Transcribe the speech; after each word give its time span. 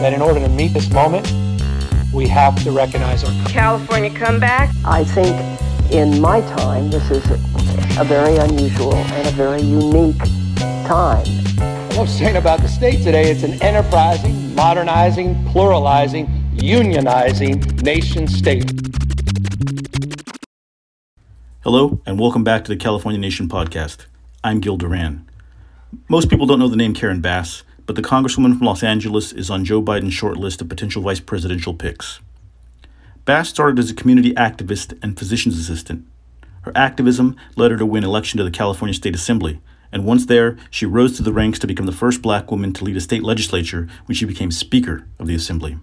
that 0.00 0.12
in 0.12 0.20
order 0.20 0.40
to 0.40 0.48
meet 0.48 0.72
this 0.74 0.90
moment, 0.90 1.32
we 2.12 2.28
have 2.28 2.62
to 2.64 2.70
recognize 2.70 3.24
our 3.24 3.48
California 3.48 4.10
comeback. 4.10 4.70
I 4.84 5.04
think 5.04 5.34
in 5.90 6.20
my 6.20 6.40
time, 6.42 6.90
this 6.90 7.10
is 7.10 7.24
a 7.98 8.04
very 8.04 8.36
unusual 8.36 8.94
and 8.94 9.28
a 9.28 9.30
very 9.30 9.62
unique 9.62 10.18
time. 10.86 11.26
What 11.88 12.00
I'm 12.00 12.06
saying 12.06 12.36
about 12.36 12.60
the 12.60 12.68
state 12.68 13.02
today, 13.02 13.30
it's 13.30 13.42
an 13.42 13.62
enterprising, 13.62 14.54
modernizing, 14.54 15.34
pluralizing, 15.46 16.28
unionizing 16.52 17.82
nation 17.82 18.28
state. 18.28 18.70
Hello, 21.62 22.00
and 22.04 22.18
welcome 22.18 22.44
back 22.44 22.64
to 22.64 22.70
the 22.70 22.76
California 22.76 23.18
Nation 23.18 23.48
podcast. 23.48 24.06
I'm 24.44 24.60
Gil 24.60 24.76
Duran. 24.76 25.26
Most 26.08 26.28
people 26.28 26.46
don't 26.46 26.58
know 26.58 26.68
the 26.68 26.76
name 26.76 26.92
Karen 26.92 27.20
Bass, 27.20 27.62
but 27.86 27.96
the 27.96 28.02
Congresswoman 28.02 28.58
from 28.58 28.66
Los 28.66 28.82
Angeles 28.82 29.32
is 29.32 29.48
on 29.48 29.64
Joe 29.64 29.80
Biden's 29.80 30.14
short 30.14 30.36
list 30.36 30.60
of 30.60 30.68
potential 30.68 31.02
vice 31.02 31.20
presidential 31.20 31.72
picks. 31.72 32.20
Bass 33.24 33.48
started 33.48 33.78
as 33.78 33.90
a 33.90 33.94
community 33.94 34.32
activist 34.34 34.98
and 35.02 35.18
physician's 35.18 35.58
assistant. 35.58 36.06
Her 36.62 36.72
activism 36.74 37.36
led 37.56 37.70
her 37.70 37.76
to 37.76 37.86
win 37.86 38.04
election 38.04 38.38
to 38.38 38.44
the 38.44 38.50
California 38.50 38.94
State 38.94 39.14
Assembly, 39.14 39.60
and 39.92 40.04
once 40.04 40.26
there, 40.26 40.56
she 40.70 40.84
rose 40.84 41.16
through 41.16 41.24
the 41.24 41.32
ranks 41.32 41.58
to 41.60 41.66
become 41.66 41.86
the 41.86 41.92
first 41.92 42.22
black 42.22 42.50
woman 42.50 42.72
to 42.72 42.84
lead 42.84 42.96
a 42.96 43.00
state 43.00 43.22
legislature 43.22 43.88
when 44.06 44.16
she 44.16 44.24
became 44.24 44.50
Speaker 44.50 45.06
of 45.18 45.26
the 45.26 45.34
Assembly. 45.34 45.78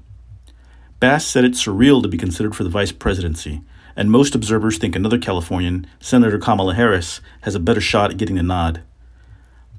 Bass 0.99 1.26
said 1.26 1.45
it's 1.45 1.65
surreal 1.65 2.01
to 2.01 2.09
be 2.09 2.17
considered 2.17 2.55
for 2.55 2.63
the 2.63 2.70
vice 2.70 2.91
presidency, 2.91 3.62
and 3.95 4.12
most 4.12 4.35
observers 4.35 4.77
think 4.77 4.95
another 4.95 5.17
Californian, 5.17 5.88
Senator 5.99 6.38
Kamala 6.38 6.73
Harris, 6.73 7.21
has 7.41 7.55
a 7.55 7.59
better 7.59 7.81
shot 7.81 8.12
at 8.12 8.17
getting 8.17 8.35
the 8.35 8.43
nod. 8.43 8.81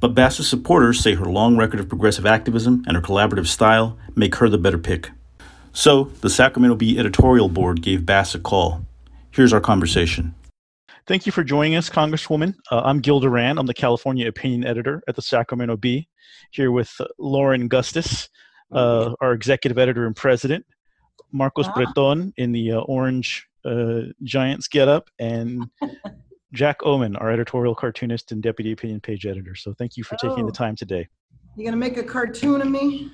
But 0.04 0.14
Bass's 0.14 0.46
supporters 0.46 1.00
say 1.00 1.14
her 1.14 1.24
long 1.24 1.56
record 1.56 1.80
of 1.80 1.88
progressive 1.88 2.26
activism 2.26 2.84
and 2.86 2.94
her 2.94 3.02
collaborative 3.02 3.46
style 3.46 3.96
make 4.14 4.34
her 4.34 4.50
the 4.50 4.58
better 4.58 4.77
pick. 4.77 5.10
So, 5.72 6.10
the 6.20 6.28
Sacramento 6.28 6.77
Bee 6.77 6.98
editorial 6.98 7.48
board 7.48 7.80
gave 7.80 8.05
Bass 8.05 8.34
a 8.34 8.38
call. 8.38 8.84
Here's 9.30 9.55
our 9.55 9.62
conversation. 9.62 10.34
Thank 11.06 11.24
you 11.24 11.33
for 11.33 11.42
joining 11.42 11.74
us, 11.77 11.88
Congresswoman. 11.88 12.55
Uh, 12.70 12.83
I'm 12.84 13.00
Gil 13.00 13.19
Duran. 13.19 13.56
I'm 13.56 13.64
the 13.64 13.72
California 13.72 14.28
opinion 14.28 14.66
editor 14.66 15.02
at 15.08 15.16
the 15.16 15.22
Sacramento 15.22 15.78
Bee, 15.78 16.06
here 16.50 16.70
with 16.70 16.92
Lauren 17.18 17.66
Gustus, 17.66 18.28
uh, 18.72 19.14
our 19.22 19.33
executive 19.33 19.78
editor 19.78 20.06
and 20.06 20.14
president, 20.14 20.66
Marcos 21.33 21.66
ah. 21.66 21.72
Breton 21.72 22.34
in 22.36 22.52
the 22.52 22.72
uh, 22.72 22.80
orange 22.80 23.48
uh, 23.64 24.00
Giants 24.22 24.68
get 24.68 24.86
up, 24.86 25.08
and 25.18 25.64
Jack 26.55 26.80
Ohman, 26.80 27.20
our 27.20 27.30
editorial 27.30 27.74
cartoonist 27.74 28.33
and 28.33 28.42
deputy 28.42 28.72
opinion 28.72 29.00
page 29.00 29.27
editor. 29.27 29.55
So 29.55 29.74
thank 29.74 29.97
you 29.97 30.05
for 30.05 30.14
oh. 30.14 30.28
taking 30.28 30.47
the 30.47 30.52
oh. 30.52 30.55
time 30.55 30.77
today. 30.77 31.08
You 31.56 31.64
gonna 31.64 31.77
make 31.77 31.98
a 31.98 32.02
cartoon 32.02 32.62
of 32.62 32.69
me? 32.69 33.12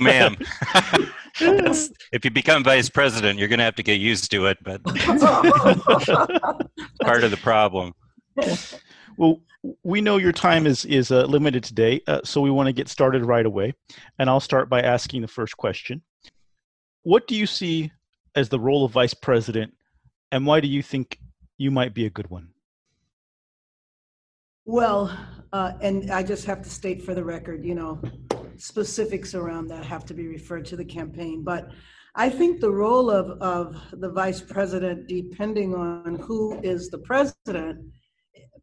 Ma'am. 0.00 0.36
if 1.40 2.24
you 2.24 2.30
become 2.30 2.62
vice 2.62 2.90
president, 2.90 3.38
you're 3.38 3.48
gonna 3.48 3.64
have 3.64 3.76
to 3.76 3.82
get 3.82 4.00
used 4.00 4.30
to 4.32 4.46
it, 4.46 4.58
but 4.62 4.84
part 7.02 7.24
of 7.24 7.30
the 7.30 7.38
problem. 7.40 7.94
Well, 9.16 9.40
we 9.82 10.02
know 10.02 10.18
your 10.18 10.32
time 10.32 10.66
is 10.66 10.84
is 10.84 11.10
uh, 11.10 11.24
limited 11.24 11.64
today, 11.64 12.02
uh, 12.06 12.20
so 12.22 12.42
we 12.42 12.50
want 12.50 12.66
to 12.66 12.72
get 12.72 12.88
started 12.88 13.24
right 13.24 13.46
away. 13.46 13.72
And 14.18 14.28
I'll 14.28 14.40
start 14.40 14.68
by 14.68 14.82
asking 14.82 15.22
the 15.22 15.28
first 15.28 15.56
question: 15.56 16.02
What 17.02 17.26
do 17.26 17.34
you 17.34 17.46
see 17.46 17.90
as 18.34 18.50
the 18.50 18.60
role 18.60 18.84
of 18.84 18.92
vice 18.92 19.14
president 19.14 19.72
and 20.32 20.46
why 20.46 20.60
do 20.60 20.68
you 20.68 20.82
think 20.82 21.18
you 21.58 21.70
might 21.70 21.94
be 21.94 22.06
a 22.06 22.10
good 22.10 22.30
one? 22.30 22.48
Well, 24.70 25.10
uh, 25.52 25.72
and 25.80 26.12
I 26.12 26.22
just 26.22 26.44
have 26.44 26.62
to 26.62 26.70
state 26.70 27.02
for 27.02 27.12
the 27.12 27.24
record, 27.24 27.64
you 27.64 27.74
know, 27.74 28.00
specifics 28.56 29.34
around 29.34 29.66
that 29.66 29.84
have 29.84 30.04
to 30.04 30.14
be 30.14 30.28
referred 30.28 30.64
to 30.66 30.76
the 30.76 30.84
campaign. 30.84 31.42
But 31.42 31.70
I 32.14 32.30
think 32.30 32.60
the 32.60 32.70
role 32.70 33.10
of, 33.10 33.32
of 33.42 33.82
the 34.00 34.10
vice 34.10 34.40
president, 34.40 35.08
depending 35.08 35.74
on 35.74 36.20
who 36.20 36.60
is 36.60 36.88
the 36.88 36.98
president, 36.98 37.84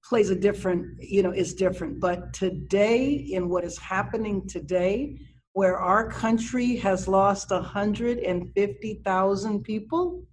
plays 0.02 0.30
a 0.30 0.36
different, 0.36 1.04
you 1.04 1.24
know, 1.24 1.32
is 1.32 1.54
different. 1.54 2.00
But 2.00 2.32
today, 2.32 3.28
in 3.30 3.50
what 3.50 3.66
is 3.66 3.78
happening 3.78 4.48
today, 4.48 5.20
where 5.52 5.78
our 5.78 6.10
country 6.10 6.78
has 6.78 7.10
lost 7.10 7.52
150,000 7.52 9.62
people, 9.62 10.24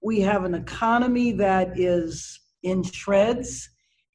we 0.00 0.20
have 0.20 0.44
an 0.44 0.54
economy 0.54 1.32
that 1.32 1.76
is 1.76 2.38
in 2.62 2.84
shreds, 2.84 3.68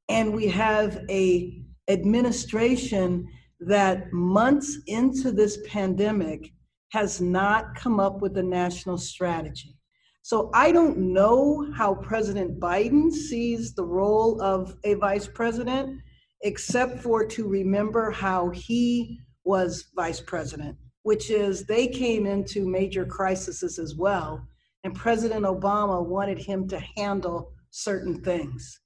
and 0.09 0.33
we 0.33 0.47
have 0.47 1.03
a 1.09 1.61
administration 1.87 3.27
that 3.59 4.11
months 4.11 4.77
into 4.87 5.31
this 5.31 5.59
pandemic 5.67 6.51
has 6.91 7.21
not 7.21 7.75
come 7.75 7.99
up 7.99 8.21
with 8.21 8.37
a 8.37 8.43
national 8.43 8.97
strategy. 8.97 9.75
So 10.21 10.49
I 10.53 10.71
don't 10.71 10.97
know 10.97 11.69
how 11.75 11.95
President 11.95 12.59
Biden 12.59 13.11
sees 13.11 13.73
the 13.73 13.83
role 13.85 14.41
of 14.41 14.77
a 14.83 14.93
vice 14.95 15.27
president, 15.27 15.99
except 16.43 16.99
for 16.99 17.25
to 17.25 17.47
remember 17.47 18.11
how 18.11 18.49
he 18.49 19.19
was 19.43 19.89
vice 19.95 20.21
president, 20.21 20.77
which 21.03 21.29
is 21.29 21.65
they 21.65 21.87
came 21.87 22.25
into 22.25 22.65
major 22.65 23.05
crises 23.05 23.63
as 23.79 23.95
well 23.95 24.47
and 24.83 24.95
President 24.95 25.45
Obama 25.45 26.05
wanted 26.05 26.37
him 26.37 26.67
to 26.67 26.79
handle 26.97 27.53
certain 27.71 28.21
things. 28.21 28.79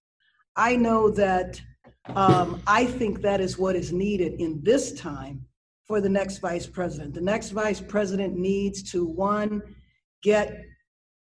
I 0.57 0.75
know 0.75 1.11
that 1.11 1.61
um, 2.15 2.63
I 2.65 2.85
think 2.85 3.21
that 3.21 3.39
is 3.39 3.59
what 3.59 3.75
is 3.75 3.93
needed 3.93 4.41
in 4.41 4.59
this 4.63 4.91
time 4.93 5.45
for 5.85 6.01
the 6.01 6.09
next 6.09 6.39
vice 6.39 6.65
president. 6.65 7.13
The 7.13 7.21
next 7.21 7.51
vice 7.51 7.79
president 7.79 8.35
needs 8.35 8.81
to, 8.91 9.05
one, 9.05 9.61
get 10.23 10.59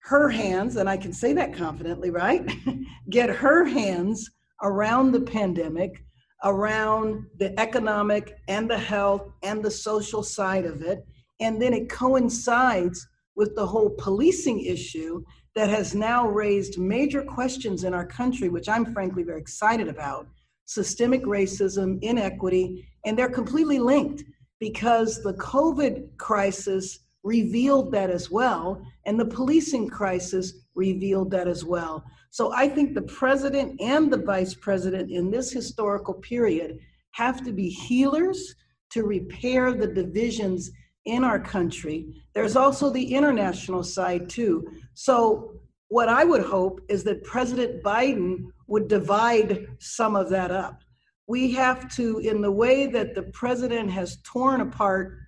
her 0.01 0.29
hands, 0.29 0.77
and 0.77 0.91
I 0.91 0.99
can 0.99 1.13
say 1.13 1.33
that 1.33 1.55
confidently, 1.55 2.11
right? 2.11 2.49
get 3.11 3.31
her 3.31 3.65
hands 3.65 4.31
around 4.63 5.13
the 5.13 5.23
pandemic, 5.23 6.05
around 6.45 7.25
the 7.39 7.59
economic 7.59 8.37
and 8.49 8.71
the 8.71 8.79
health 8.79 9.31
and 9.43 9.65
the 9.65 9.71
social 9.71 10.23
side 10.23 10.67
of 10.67 10.83
it. 10.83 11.07
And 11.41 11.61
then 11.61 11.73
it 11.73 11.89
coincides 11.89 13.09
with 13.37 13.57
the 13.57 13.67
whole 13.67 13.91
policing 13.91 14.61
issue 14.61 15.25
that 15.55 15.69
has 15.69 15.95
now 15.95 16.29
raised 16.29 16.79
major 16.79 17.23
questions 17.23 17.85
in 17.85 17.95
our 17.95 18.07
country, 18.07 18.49
which 18.49 18.69
I'm 18.69 18.93
frankly 18.93 19.23
very 19.23 19.41
excited 19.41 19.89
about 19.89 20.27
systemic 20.67 21.23
racism, 21.25 21.99
inequity, 22.03 22.89
and 23.05 23.19
they're 23.19 23.29
completely 23.29 23.79
linked 23.79 24.25
because 24.59 25.23
the 25.23 25.35
COVID 25.35 26.17
crisis 26.17 27.01
revealed 27.23 27.93
that 27.93 28.11
as 28.11 28.31
well, 28.31 28.85
and 29.07 29.19
the 29.19 29.25
policing 29.25 29.89
crisis 29.89 30.53
revealed 30.75 31.31
that 31.31 31.49
as 31.49 31.65
well. 31.65 32.05
So 32.31 32.53
I 32.53 32.69
think 32.69 32.95
the 32.95 33.03
president 33.03 33.81
and 33.81 34.13
the 34.13 34.19
vice 34.19 34.55
president 34.55 35.11
in 35.11 35.31
this 35.31 35.53
historical 35.53 36.15
period 36.15 36.79
have 37.13 37.45
to 37.45 37.53
be 37.53 37.69
healers 37.69 38.55
to 38.91 39.05
repair 39.05 39.73
the 39.73 39.87
divisions 39.87 40.71
in 41.05 41.25
our 41.25 41.39
country. 41.39 42.23
There's 42.35 42.57
also 42.57 42.91
the 42.91 43.15
international 43.15 43.83
side 43.83 44.29
too. 44.29 44.67
So, 44.95 45.53
what 45.89 46.09
I 46.09 46.25
would 46.25 46.43
hope 46.43 46.81
is 46.89 47.05
that 47.05 47.23
President 47.25 47.83
Biden 47.85 48.47
would 48.67 48.89
divide 48.89 49.67
some 49.79 50.17
of 50.17 50.31
that 50.31 50.51
up. 50.51 50.83
We 51.27 51.53
have 51.53 51.95
to, 51.97 52.19
in 52.19 52.41
the 52.41 52.51
way 52.51 52.87
that 52.87 53.15
the 53.15 53.25
president 53.25 53.91
has 53.91 54.19
torn 54.25 54.61
apart 54.61 55.19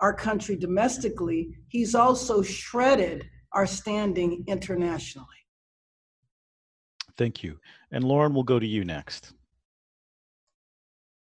our 0.00 0.14
country 0.14 0.56
domestically, 0.56 1.56
he's 1.68 1.94
also 1.94 2.42
shredded 2.42 3.26
our 3.52 3.66
standing 3.66 4.44
internationally. 4.46 5.26
Thank 7.16 7.42
you. 7.42 7.58
And 7.90 8.04
Lauren, 8.04 8.32
we'll 8.34 8.44
go 8.44 8.58
to 8.58 8.66
you 8.66 8.84
next. 8.84 9.34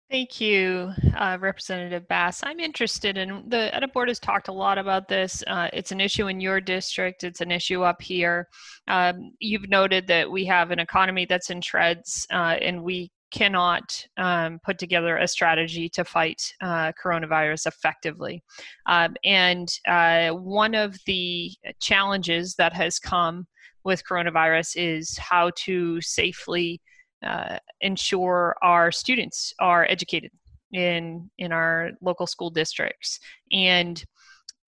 Thank 0.08 0.40
you, 0.40 0.92
uh, 1.16 1.36
Representative 1.40 2.06
Bass. 2.06 2.40
I'm 2.44 2.60
interested 2.60 3.18
in 3.18 3.42
the 3.48 3.74
Edit 3.74 3.92
Board 3.92 4.06
has 4.06 4.20
talked 4.20 4.46
a 4.46 4.52
lot 4.52 4.78
about 4.78 5.08
this. 5.08 5.42
Uh, 5.48 5.68
it's 5.72 5.90
an 5.90 6.00
issue 6.00 6.28
in 6.28 6.40
your 6.40 6.60
district, 6.60 7.24
it's 7.24 7.40
an 7.40 7.50
issue 7.50 7.82
up 7.82 8.00
here. 8.00 8.48
Um, 8.86 9.32
you've 9.40 9.68
noted 9.68 10.06
that 10.06 10.30
we 10.30 10.44
have 10.44 10.70
an 10.70 10.78
economy 10.78 11.26
that's 11.26 11.50
in 11.50 11.60
shreds 11.60 12.24
uh, 12.32 12.56
and 12.62 12.84
we 12.84 13.10
cannot 13.32 14.06
um, 14.16 14.60
put 14.64 14.78
together 14.78 15.16
a 15.16 15.26
strategy 15.26 15.88
to 15.88 16.04
fight 16.04 16.54
uh, 16.60 16.92
coronavirus 16.92 17.66
effectively. 17.66 18.44
Um, 18.86 19.16
and 19.24 19.68
uh, 19.88 20.30
one 20.30 20.76
of 20.76 20.96
the 21.06 21.50
challenges 21.80 22.54
that 22.54 22.72
has 22.74 23.00
come 23.00 23.48
with 23.82 24.04
coronavirus 24.08 24.74
is 24.76 25.18
how 25.18 25.50
to 25.56 26.00
safely 26.00 26.80
uh, 27.24 27.58
ensure 27.80 28.56
our 28.62 28.92
students 28.92 29.52
are 29.60 29.86
educated 29.88 30.30
in 30.72 31.30
in 31.38 31.52
our 31.52 31.92
local 32.00 32.26
school 32.26 32.50
districts 32.50 33.20
and 33.52 34.04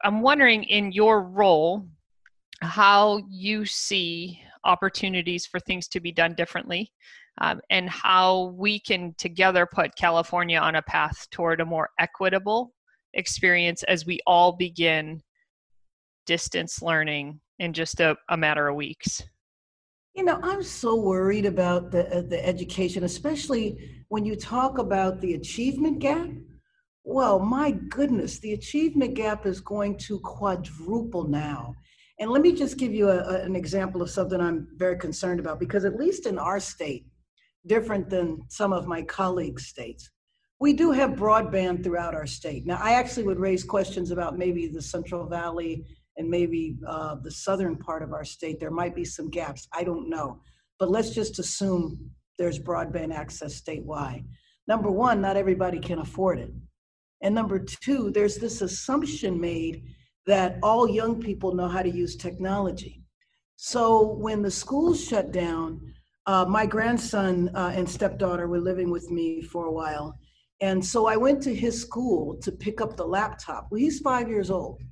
i'm 0.04 0.22
wondering 0.22 0.62
in 0.64 0.92
your 0.92 1.22
role 1.22 1.84
how 2.60 3.20
you 3.28 3.64
see 3.64 4.40
opportunities 4.64 5.44
for 5.44 5.60
things 5.60 5.88
to 5.88 6.00
be 6.00 6.12
done 6.12 6.34
differently 6.34 6.90
um, 7.40 7.60
and 7.70 7.90
how 7.90 8.54
we 8.56 8.78
can 8.78 9.12
together 9.18 9.66
put 9.66 9.94
california 9.96 10.58
on 10.58 10.76
a 10.76 10.82
path 10.82 11.26
toward 11.30 11.60
a 11.60 11.66
more 11.66 11.90
equitable 11.98 12.72
experience 13.14 13.82
as 13.84 14.06
we 14.06 14.20
all 14.26 14.52
begin 14.52 15.20
distance 16.26 16.82
learning 16.82 17.40
in 17.58 17.72
just 17.72 18.00
a, 18.00 18.16
a 18.28 18.36
matter 18.36 18.68
of 18.68 18.76
weeks? 18.76 19.22
You 20.14 20.24
know, 20.24 20.40
I'm 20.42 20.62
so 20.62 20.96
worried 20.96 21.46
about 21.46 21.90
the 21.90 22.18
uh, 22.18 22.22
the 22.22 22.44
education, 22.44 23.04
especially 23.04 24.04
when 24.08 24.24
you 24.24 24.34
talk 24.36 24.78
about 24.78 25.20
the 25.20 25.34
achievement 25.34 26.00
gap. 26.00 26.28
Well, 27.04 27.38
my 27.38 27.70
goodness, 27.70 28.38
the 28.38 28.52
achievement 28.52 29.14
gap 29.14 29.46
is 29.46 29.60
going 29.60 29.96
to 29.98 30.20
quadruple 30.20 31.24
now. 31.28 31.74
And 32.20 32.30
let 32.30 32.42
me 32.42 32.52
just 32.52 32.76
give 32.78 32.92
you 32.92 33.08
a, 33.08 33.18
a, 33.18 33.42
an 33.42 33.54
example 33.54 34.02
of 34.02 34.10
something 34.10 34.40
I'm 34.40 34.66
very 34.76 34.98
concerned 34.98 35.40
about 35.40 35.60
because, 35.60 35.84
at 35.84 35.96
least 35.96 36.26
in 36.26 36.38
our 36.38 36.58
state, 36.58 37.06
different 37.66 38.10
than 38.10 38.42
some 38.48 38.72
of 38.72 38.86
my 38.86 39.02
colleagues' 39.02 39.66
states, 39.66 40.10
we 40.60 40.72
do 40.72 40.90
have 40.90 41.10
broadband 41.10 41.84
throughout 41.84 42.14
our 42.14 42.26
state. 42.26 42.66
Now, 42.66 42.78
I 42.82 42.94
actually 42.94 43.24
would 43.24 43.38
raise 43.38 43.62
questions 43.62 44.10
about 44.10 44.36
maybe 44.36 44.66
the 44.66 44.82
Central 44.82 45.26
Valley 45.28 45.86
and 46.18 46.28
maybe 46.28 46.76
uh, 46.86 47.14
the 47.22 47.30
southern 47.30 47.76
part 47.76 48.02
of 48.02 48.12
our 48.12 48.24
state. 48.24 48.60
There 48.60 48.70
might 48.70 48.94
be 48.94 49.04
some 49.04 49.30
gaps. 49.30 49.66
I 49.72 49.84
don't 49.84 50.10
know. 50.10 50.40
But 50.78 50.90
let's 50.90 51.10
just 51.10 51.38
assume 51.38 52.10
there's 52.38 52.58
broadband 52.58 53.14
access 53.14 53.60
statewide. 53.60 54.24
Number 54.66 54.90
one, 54.90 55.20
not 55.20 55.36
everybody 55.36 55.78
can 55.78 56.00
afford 56.00 56.38
it. 56.38 56.52
And 57.22 57.34
number 57.34 57.58
two, 57.58 58.10
there's 58.10 58.36
this 58.36 58.60
assumption 58.60 59.40
made 59.40 59.84
that 60.26 60.58
all 60.62 60.88
young 60.88 61.20
people 61.20 61.54
know 61.54 61.68
how 61.68 61.82
to 61.82 61.90
use 61.90 62.16
technology. 62.16 63.02
So 63.56 64.12
when 64.12 64.42
the 64.42 64.50
schools 64.50 65.02
shut 65.02 65.32
down, 65.32 65.80
uh, 66.26 66.44
my 66.44 66.66
grandson 66.66 67.50
uh, 67.54 67.72
and 67.74 67.88
stepdaughter 67.88 68.46
were 68.46 68.60
living 68.60 68.90
with 68.90 69.10
me 69.10 69.40
for 69.40 69.66
a 69.66 69.72
while. 69.72 70.14
And 70.60 70.84
so 70.84 71.06
I 71.06 71.16
went 71.16 71.42
to 71.44 71.54
his 71.54 71.80
school 71.80 72.36
to 72.42 72.52
pick 72.52 72.80
up 72.80 72.96
the 72.96 73.06
laptop. 73.06 73.68
Well, 73.70 73.80
he's 73.80 74.00
five 74.00 74.28
years 74.28 74.50
old. 74.50 74.82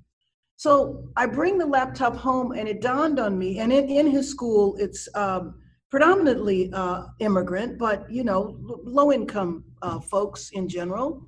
So 0.56 1.08
I 1.16 1.26
bring 1.26 1.58
the 1.58 1.66
laptop 1.66 2.16
home, 2.16 2.52
and 2.52 2.68
it 2.68 2.80
dawned 2.80 3.20
on 3.20 3.38
me. 3.38 3.58
And 3.58 3.72
in, 3.72 3.88
in 3.88 4.06
his 4.06 4.28
school, 4.28 4.76
it's 4.78 5.08
um, 5.14 5.60
predominantly 5.90 6.70
uh, 6.72 7.04
immigrant, 7.20 7.78
but 7.78 8.10
you 8.10 8.24
know, 8.24 8.56
low 8.84 9.12
income 9.12 9.64
uh, 9.82 10.00
folks 10.00 10.50
in 10.52 10.68
general. 10.68 11.26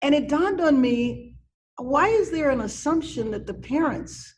And 0.00 0.14
it 0.14 0.28
dawned 0.28 0.60
on 0.60 0.80
me 0.80 1.32
why 1.78 2.08
is 2.08 2.30
there 2.30 2.50
an 2.50 2.60
assumption 2.60 3.30
that 3.30 3.46
the 3.46 3.54
parents 3.54 4.34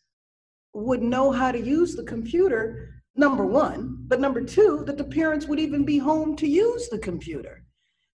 would 0.72 1.02
know 1.02 1.30
how 1.30 1.52
to 1.52 1.60
use 1.60 1.94
the 1.94 2.04
computer? 2.04 2.90
Number 3.16 3.44
one, 3.44 4.04
but 4.08 4.20
number 4.20 4.42
two, 4.42 4.82
that 4.86 4.98
the 4.98 5.04
parents 5.04 5.46
would 5.46 5.60
even 5.60 5.84
be 5.84 5.98
home 5.98 6.34
to 6.36 6.48
use 6.48 6.88
the 6.88 6.98
computer. 6.98 7.63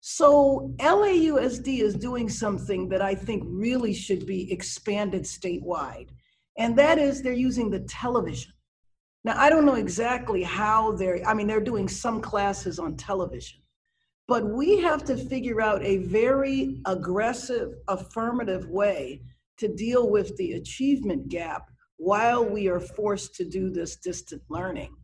So 0.07 0.71
LAUSD 0.77 1.79
is 1.79 1.95
doing 1.95 2.29
something 2.29 2.87
that 2.89 3.01
I 3.01 3.15
think 3.15 3.41
really 3.47 3.91
should 3.91 4.27
be 4.27 4.51
expanded 4.51 5.23
statewide, 5.23 6.09
and 6.59 6.77
that 6.77 6.99
is 6.99 7.23
they're 7.23 7.33
using 7.33 7.71
the 7.71 7.79
television. 7.79 8.53
Now, 9.23 9.33
I 9.35 9.49
don't 9.49 9.65
know 9.65 9.73
exactly 9.73 10.43
how 10.43 10.91
they're, 10.91 11.27
I 11.27 11.33
mean, 11.33 11.47
they're 11.47 11.59
doing 11.59 11.87
some 11.87 12.21
classes 12.21 12.77
on 12.77 12.97
television, 12.97 13.61
but 14.27 14.45
we 14.45 14.79
have 14.79 15.03
to 15.05 15.17
figure 15.17 15.59
out 15.59 15.83
a 15.83 15.97
very 15.97 16.81
aggressive, 16.85 17.73
affirmative 17.87 18.69
way 18.69 19.23
to 19.57 19.67
deal 19.67 20.11
with 20.11 20.37
the 20.37 20.51
achievement 20.51 21.29
gap 21.29 21.71
while 21.97 22.45
we 22.45 22.67
are 22.67 22.79
forced 22.79 23.33
to 23.37 23.43
do 23.43 23.71
this 23.71 23.95
distant 23.95 24.43
learning. 24.51 24.95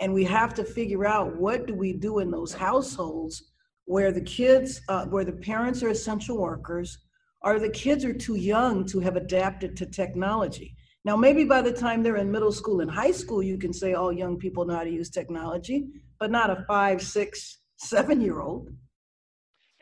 And 0.00 0.12
we 0.12 0.24
have 0.24 0.52
to 0.52 0.64
figure 0.64 1.06
out 1.06 1.34
what 1.36 1.66
do 1.66 1.74
we 1.74 1.94
do 1.94 2.18
in 2.18 2.30
those 2.30 2.52
households 2.52 3.49
where 3.90 4.12
the 4.12 4.20
kids, 4.20 4.80
uh, 4.88 5.04
where 5.06 5.24
the 5.24 5.32
parents 5.32 5.82
are 5.82 5.88
essential 5.88 6.38
workers, 6.38 6.96
or 7.42 7.58
the 7.58 7.68
kids 7.70 8.04
are 8.04 8.12
too 8.12 8.36
young 8.36 8.86
to 8.86 9.00
have 9.00 9.16
adapted 9.16 9.76
to 9.76 9.84
technology. 9.84 10.76
Now, 11.04 11.16
maybe 11.16 11.44
by 11.44 11.60
the 11.60 11.72
time 11.72 12.00
they're 12.04 12.22
in 12.24 12.30
middle 12.30 12.52
school 12.52 12.82
and 12.82 12.90
high 12.90 13.10
school, 13.10 13.42
you 13.42 13.58
can 13.58 13.72
say 13.72 13.94
all 13.94 14.12
young 14.12 14.38
people 14.38 14.64
know 14.64 14.76
how 14.76 14.84
to 14.84 14.90
use 14.90 15.10
technology, 15.10 15.88
but 16.20 16.30
not 16.30 16.50
a 16.50 16.64
five, 16.68 17.02
six, 17.02 17.58
seven 17.78 18.20
year 18.20 18.40
old. 18.40 18.70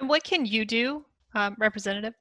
And 0.00 0.08
what 0.08 0.24
can 0.24 0.46
you 0.46 0.64
do, 0.64 1.04
um, 1.34 1.54
Representative? 1.58 2.14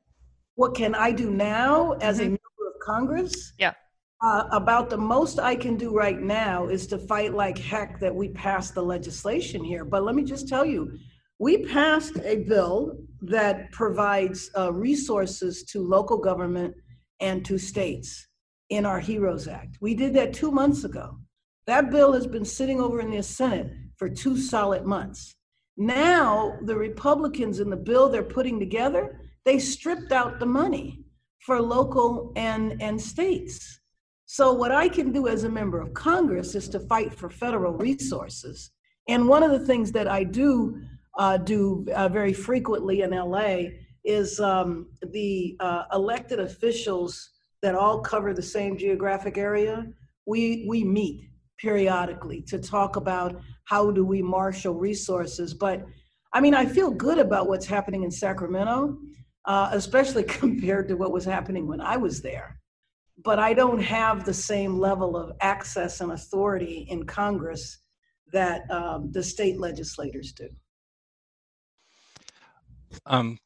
What 0.55 0.75
can 0.75 0.93
I 0.93 1.13
do 1.13 1.31
now 1.31 1.93
as 2.01 2.17
mm-hmm. 2.17 2.25
a 2.25 2.29
member 2.31 2.65
of 2.75 2.81
Congress? 2.83 3.53
Yeah. 3.57 3.75
Uh, 4.21 4.43
about 4.51 4.89
the 4.89 4.97
most 4.97 5.39
I 5.39 5.55
can 5.55 5.77
do 5.77 5.95
right 5.95 6.19
now 6.19 6.67
is 6.67 6.85
to 6.87 6.97
fight 6.97 7.33
like 7.33 7.57
heck 7.57 8.01
that 8.01 8.13
we 8.13 8.27
pass 8.29 8.71
the 8.71 8.81
legislation 8.81 9.63
here. 9.63 9.85
But 9.85 10.03
let 10.03 10.15
me 10.15 10.23
just 10.23 10.49
tell 10.49 10.65
you, 10.65 10.97
we 11.39 11.65
passed 11.65 12.17
a 12.23 12.37
bill 12.37 12.97
that 13.21 13.71
provides 13.71 14.49
uh, 14.57 14.73
resources 14.73 15.63
to 15.65 15.81
local 15.81 16.17
government 16.17 16.73
and 17.19 17.45
to 17.45 17.57
states 17.57 18.27
in 18.69 18.85
our 18.85 18.99
HEROES 18.99 19.47
Act. 19.47 19.77
We 19.79 19.93
did 19.93 20.13
that 20.15 20.33
two 20.33 20.51
months 20.51 20.83
ago. 20.83 21.17
That 21.67 21.91
bill 21.91 22.13
has 22.13 22.27
been 22.27 22.45
sitting 22.45 22.79
over 22.79 23.01
in 23.01 23.11
the 23.11 23.21
Senate 23.21 23.71
for 23.97 24.09
two 24.09 24.37
solid 24.37 24.85
months. 24.85 25.35
Now, 25.77 26.57
the 26.63 26.75
Republicans 26.75 27.59
in 27.59 27.69
the 27.69 27.77
bill 27.77 28.09
they're 28.09 28.23
putting 28.23 28.59
together, 28.59 29.19
they 29.45 29.59
stripped 29.59 30.11
out 30.11 30.39
the 30.39 30.45
money 30.45 31.03
for 31.41 31.61
local 31.61 32.33
and, 32.35 32.81
and 32.81 32.99
states. 32.99 33.79
So, 34.25 34.51
what 34.53 34.71
I 34.71 34.89
can 34.89 35.11
do 35.11 35.27
as 35.27 35.43
a 35.43 35.49
member 35.49 35.79
of 35.79 35.93
Congress 35.93 36.55
is 36.55 36.67
to 36.69 36.79
fight 36.79 37.13
for 37.13 37.29
federal 37.29 37.73
resources. 37.73 38.71
And 39.07 39.27
one 39.27 39.43
of 39.43 39.51
the 39.51 39.65
things 39.65 39.91
that 39.93 40.07
I 40.07 40.23
do 40.23 40.81
uh, 41.17 41.37
do 41.37 41.85
uh, 41.95 42.07
very 42.07 42.33
frequently 42.33 43.01
in 43.01 43.11
LA 43.11 43.69
is 44.05 44.39
um, 44.39 44.87
the 45.11 45.57
uh, 45.59 45.83
elected 45.91 46.39
officials 46.39 47.31
that 47.61 47.75
all 47.75 47.99
cover 47.99 48.33
the 48.33 48.41
same 48.41 48.77
geographic 48.77 49.37
area. 49.37 49.85
We 50.25 50.65
we 50.67 50.83
meet 50.83 51.29
periodically 51.59 52.41
to 52.43 52.59
talk 52.59 52.95
about 52.95 53.41
how 53.65 53.91
do 53.91 54.05
we 54.05 54.21
marshal 54.21 54.75
resources. 54.75 55.53
But 55.53 55.85
I 56.33 56.39
mean, 56.39 56.53
I 56.53 56.65
feel 56.65 56.91
good 56.91 57.17
about 57.17 57.47
what's 57.47 57.65
happening 57.65 58.03
in 58.03 58.11
Sacramento, 58.11 58.97
uh, 59.45 59.69
especially 59.71 60.23
compared 60.41 60.87
to 60.89 60.95
what 60.95 61.11
was 61.11 61.25
happening 61.25 61.67
when 61.67 61.81
I 61.81 61.97
was 61.97 62.21
there. 62.21 62.59
But 63.23 63.39
I 63.39 63.55
don't 63.55 63.81
have 63.81 64.23
the 64.23 64.33
same 64.33 64.77
level 64.77 65.17
of 65.17 65.35
access 65.41 66.01
and 66.01 66.11
authority 66.11 66.85
in 66.89 67.05
Congress 67.05 67.79
that 68.31 68.69
um, 68.69 69.11
the 69.11 69.23
state 69.23 69.59
legislators 69.59 70.31
do. 70.33 70.47
Um, 73.05 73.37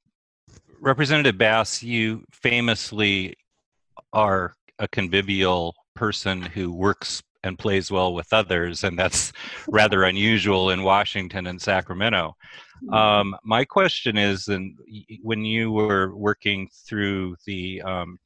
Representative 0.80 1.38
Bass, 1.38 1.84
you 1.84 2.24
famously 2.32 3.36
are 4.14 4.56
a 4.80 4.88
convivial 4.88 5.76
person 5.96 6.42
who 6.42 6.72
works 6.74 7.22
and 7.44 7.58
plays 7.58 7.92
well 7.92 8.14
with 8.14 8.32
others, 8.34 8.84
and 8.84 8.98
that's 8.98 9.32
rather 9.68 10.04
unusual 10.04 10.70
in 10.72 10.84
Washington 10.84 11.48
and 11.48 11.62
Sacramento. 11.62 12.36
Mm-hmm. 12.84 12.94
Um, 12.94 13.36
my 13.44 13.64
question 13.66 14.18
is, 14.18 14.48
and 14.48 14.78
when 15.22 15.46
you 15.46 15.72
were 15.72 16.16
working 16.16 16.68
through 16.88 17.36
the 17.46 17.82
um, 17.82 18.20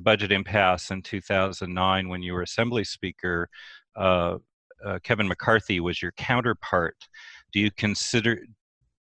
budget 0.00 0.32
impasse 0.32 0.90
in 0.90 1.02
2009, 1.02 2.08
when 2.08 2.22
you 2.22 2.32
were 2.32 2.42
Assembly 2.42 2.84
Speaker, 2.84 3.48
uh, 3.96 4.38
uh, 4.84 4.98
Kevin 5.02 5.28
McCarthy 5.28 5.80
was 5.80 6.00
your 6.00 6.12
counterpart. 6.12 6.96
Do 7.52 7.60
you 7.60 7.70
consider 7.70 8.40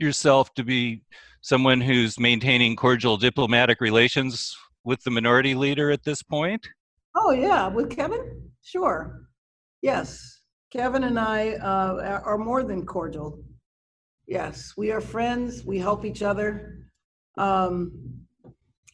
yourself 0.02 0.52
to 0.54 0.64
be 0.64 1.02
someone 1.40 1.80
who's 1.80 2.20
maintaining 2.20 2.76
cordial 2.76 3.16
diplomatic 3.16 3.80
relations 3.80 4.54
with 4.84 5.02
the 5.04 5.10
minority 5.10 5.54
leader 5.54 5.90
at 5.90 6.04
this 6.04 6.22
point? 6.22 6.66
Oh, 7.14 7.30
yeah, 7.30 7.68
with 7.68 7.90
Kevin? 7.90 8.50
Sure. 8.62 9.22
Yes. 9.80 10.40
Kevin 10.70 11.04
and 11.04 11.18
I 11.18 11.52
uh, 11.54 12.20
are 12.24 12.38
more 12.38 12.62
than 12.62 12.86
cordial. 12.86 13.42
Yes, 14.26 14.72
we 14.76 14.90
are 14.90 15.00
friends. 15.00 15.64
We 15.64 15.78
help 15.78 16.04
each 16.04 16.22
other. 16.22 16.78
Um, 17.36 17.92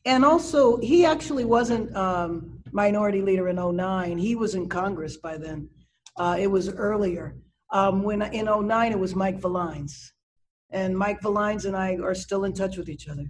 and 0.05 0.25
also, 0.25 0.79
he 0.79 1.05
actually 1.05 1.45
wasn't 1.45 1.95
um, 1.95 2.61
minority 2.73 3.21
leader 3.21 3.49
in 3.49 3.57
09. 3.57 4.19
He 4.19 4.35
was 4.35 4.55
in 4.55 4.69
Congress 4.69 5.17
by 5.19 5.37
then. 5.37 5.69
Uh, 6.17 6.37
it 6.39 6.49
was 6.49 6.69
earlier. 6.69 7.37
Um, 7.71 8.03
when 8.03 8.23
in 8.23 8.47
09, 8.47 8.93
it 8.93 8.99
was 8.99 9.15
Mike 9.15 9.39
Villines. 9.41 10.13
And 10.71 10.97
Mike 10.97 11.21
Villines 11.21 11.65
and 11.65 11.77
I 11.77 11.97
are 11.97 12.15
still 12.15 12.45
in 12.45 12.53
touch 12.53 12.77
with 12.77 12.89
each 12.89 13.09
other. 13.09 13.25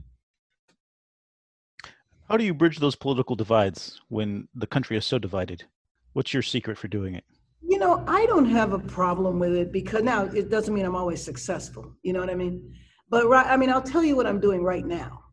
How 2.28 2.36
do 2.36 2.44
you 2.44 2.52
bridge 2.52 2.78
those 2.78 2.96
political 2.96 3.36
divides 3.36 4.00
when 4.08 4.48
the 4.54 4.66
country 4.66 4.96
is 4.96 5.06
so 5.06 5.18
divided? 5.18 5.64
What's 6.12 6.34
your 6.34 6.42
secret 6.42 6.76
for 6.76 6.88
doing 6.88 7.14
it? 7.14 7.24
You 7.62 7.78
know, 7.78 8.04
I 8.06 8.26
don't 8.26 8.50
have 8.50 8.72
a 8.72 8.78
problem 8.78 9.38
with 9.38 9.54
it 9.54 9.72
because 9.72 10.02
now 10.02 10.24
it 10.24 10.50
doesn't 10.50 10.74
mean 10.74 10.84
I'm 10.84 10.96
always 10.96 11.22
successful. 11.22 11.94
You 12.02 12.12
know 12.12 12.20
what 12.20 12.30
I 12.30 12.34
mean? 12.34 12.74
But 13.08 13.26
right, 13.28 13.46
I 13.46 13.56
mean, 13.56 13.70
I'll 13.70 13.82
tell 13.82 14.04
you 14.04 14.16
what 14.16 14.26
I'm 14.26 14.40
doing 14.40 14.62
right 14.62 14.84
now. 14.84 15.24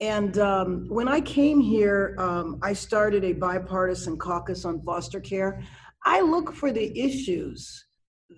And 0.00 0.38
um, 0.38 0.86
when 0.88 1.08
I 1.08 1.20
came 1.20 1.60
here, 1.60 2.14
um, 2.18 2.58
I 2.62 2.74
started 2.74 3.24
a 3.24 3.32
bipartisan 3.32 4.18
caucus 4.18 4.64
on 4.64 4.82
foster 4.82 5.20
care. 5.20 5.62
I 6.04 6.20
look 6.20 6.52
for 6.52 6.70
the 6.70 6.96
issues 6.98 7.86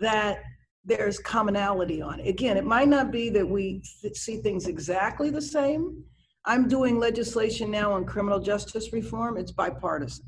that 0.01 0.39
there's 0.89 1.19
commonality 1.19 2.01
on. 2.01 2.19
it. 2.19 2.27
Again, 2.27 2.57
it 2.57 2.65
might 2.65 2.89
not 2.89 3.13
be 3.13 3.29
that 3.31 3.47
we 3.47 3.83
th- 4.01 4.17
see 4.17 4.39
things 4.39 4.67
exactly 4.67 5.29
the 5.29 5.43
same, 5.43 6.03
I'm 6.47 6.67
doing 6.67 6.99
legislation 6.99 7.71
now 7.71 7.93
on 7.93 8.07
criminal 8.07 8.41
justice 8.41 8.91
reform. 8.93 9.37
It's 9.37 9.53
bipartisan. 9.53 10.25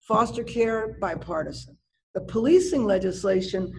Foster 0.00 0.44
care, 0.44 0.96
bipartisan. 1.00 1.76
The 2.14 2.20
policing 2.20 2.84
legislation, 2.84 3.72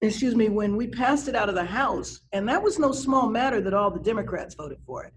excuse 0.00 0.34
me, 0.34 0.48
when 0.48 0.76
we 0.76 0.88
passed 0.88 1.28
it 1.28 1.36
out 1.36 1.48
of 1.48 1.54
the 1.54 1.64
House, 1.64 2.22
and 2.32 2.48
that 2.48 2.62
was 2.62 2.80
no 2.80 2.90
small 2.90 3.28
matter 3.28 3.60
that 3.60 3.74
all 3.74 3.90
the 3.90 4.00
Democrats 4.00 4.56
voted 4.56 4.78
for 4.84 5.04
it. 5.04 5.14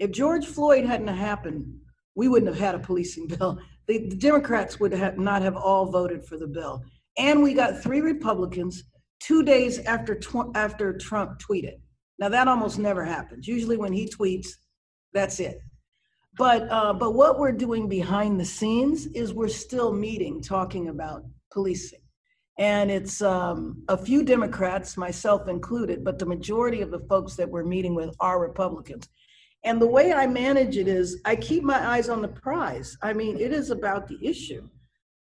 If 0.00 0.10
George 0.10 0.44
Floyd 0.46 0.84
hadn't 0.84 1.06
happened, 1.06 1.72
we 2.16 2.26
wouldn't 2.26 2.52
have 2.52 2.58
had 2.60 2.74
a 2.74 2.80
policing 2.80 3.28
bill. 3.38 3.60
The, 3.86 4.08
the 4.08 4.16
Democrats 4.16 4.80
would 4.80 4.92
have 4.92 5.18
not 5.18 5.42
have 5.42 5.56
all 5.56 5.86
voted 5.86 6.24
for 6.24 6.36
the 6.36 6.48
bill. 6.48 6.82
And 7.16 7.44
we 7.44 7.54
got 7.54 7.80
three 7.80 8.00
Republicans 8.00 8.82
two 9.20 9.42
days 9.42 9.78
after, 9.80 10.14
tw- 10.14 10.54
after 10.54 10.96
Trump 10.96 11.40
tweeted. 11.40 11.80
Now 12.18 12.28
that 12.28 12.48
almost 12.48 12.78
never 12.78 13.04
happens. 13.04 13.46
Usually 13.46 13.76
when 13.76 13.92
he 13.92 14.08
tweets, 14.08 14.48
that's 15.12 15.40
it. 15.40 15.60
But 16.36 16.70
uh, 16.70 16.92
but 16.92 17.14
what 17.14 17.38
we're 17.38 17.52
doing 17.52 17.88
behind 17.88 18.38
the 18.38 18.44
scenes 18.44 19.06
is 19.06 19.34
we're 19.34 19.48
still 19.48 19.92
meeting, 19.92 20.40
talking 20.40 20.88
about 20.88 21.24
policing, 21.52 22.00
and 22.58 22.90
it's 22.90 23.22
um, 23.22 23.82
a 23.88 23.96
few 23.96 24.22
Democrats, 24.22 24.96
myself 24.96 25.48
included, 25.48 26.04
but 26.04 26.18
the 26.18 26.26
majority 26.26 26.80
of 26.80 26.92
the 26.92 27.00
folks 27.08 27.34
that 27.36 27.48
we're 27.48 27.64
meeting 27.64 27.94
with 27.94 28.14
are 28.20 28.40
Republicans. 28.40 29.08
And 29.64 29.82
the 29.82 29.86
way 29.86 30.12
I 30.12 30.28
manage 30.28 30.76
it 30.76 30.86
is 30.86 31.20
I 31.24 31.34
keep 31.34 31.64
my 31.64 31.88
eyes 31.88 32.08
on 32.08 32.22
the 32.22 32.28
prize. 32.28 32.96
I 33.02 33.12
mean, 33.12 33.36
it 33.38 33.52
is 33.52 33.70
about 33.70 34.06
the 34.06 34.18
issue. 34.22 34.68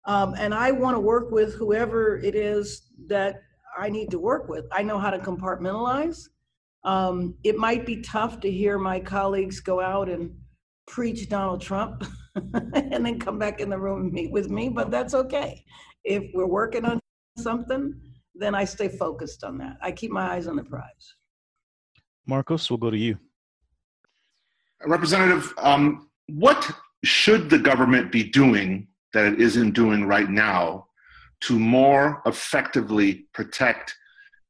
Um, 0.07 0.35
and 0.37 0.53
I 0.53 0.73
want 0.73 0.97
to 0.97 1.01
work 1.01 1.31
with 1.31 1.55
whoever 1.55 2.19
it 2.19 2.35
is 2.35 2.91
that 3.07 3.37
I 3.77 3.89
need 3.89 4.11
to 4.11 4.19
work 4.19 4.49
with. 4.49 4.67
I 4.73 4.83
know 4.83 4.99
how 4.99 5.11
to 5.11 5.19
compartmentalize. 5.19 6.29
Um, 6.85 7.35
it 7.45 7.57
might 7.57 7.87
be 7.87 8.03
tough 8.03 8.41
to 8.41 8.51
hear 8.51 8.79
my 8.79 9.01
colleagues 9.01 9.61
go 9.61 9.81
out 9.81 10.09
and 10.09 10.35
preach 10.87 11.29
Donald 11.29 11.61
Trump 11.63 12.05
and 12.75 13.05
then 13.05 13.19
come 13.19 13.39
back 13.39 13.61
in 13.61 13.71
the 13.71 13.79
room 13.79 14.03
and 14.03 14.13
meet 14.13 14.31
with 14.31 14.51
me, 14.51 14.69
but 14.69 14.91
that's 14.91 15.15
okay. 15.15 15.65
If 16.05 16.25
we're 16.35 16.47
working 16.47 16.85
on 16.85 17.01
something, 17.39 17.99
then 18.35 18.55
I 18.55 18.65
stay 18.65 18.89
focused 18.89 19.45
on 19.45 19.59
that. 19.59 19.79
I 19.81 19.93
keep 19.93 20.11
my 20.11 20.33
eyes 20.35 20.47
on 20.47 20.57
the 20.57 20.65
prize. 20.65 21.15
Marcos, 22.27 22.71
we'll 22.71 22.79
go 22.79 22.91
to 22.91 22.99
you. 22.99 23.19
Representative, 24.85 25.55
um, 25.59 26.11
what 26.29 26.71
should 27.05 27.49
the 27.49 27.59
government 27.59 28.13
be 28.13 28.25
doing 28.25 28.89
that 29.13 29.25
it 29.25 29.41
isn't 29.41 29.73
doing 29.73 30.05
right 30.05 30.29
now 30.29 30.89
to 31.47 31.59
more 31.59 32.23
effectively 32.27 33.27
protect 33.33 33.95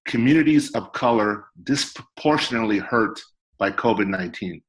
communities 0.06 0.70
of 0.72 0.92
color 0.92 1.46
disproportionately 1.64 2.78
hurt 2.78 3.20
by 3.58 3.70
COVID 3.70 4.06
19? 4.06 4.62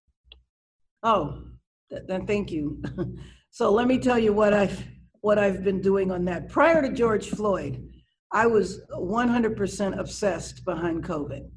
Oh, 1.04 1.44
then 1.90 2.26
thank 2.26 2.52
you. 2.52 2.82
so 3.52 3.72
let 3.72 3.88
me 3.88 4.00
tell 4.00 4.18
you 4.18 4.34
what 4.34 4.54
I've 4.54 4.84
what 5.22 5.40
I've 5.40 5.64
been 5.64 5.82
doing 5.82 6.12
on 6.12 6.24
that. 6.26 6.50
Prior 6.50 6.82
to 6.84 6.94
George 6.94 7.30
Floyd, 7.30 7.84
I 8.32 8.46
was 8.46 8.82
100% 8.92 10.00
obsessed 10.00 10.64
behind 10.66 11.04
COVID 11.04 11.50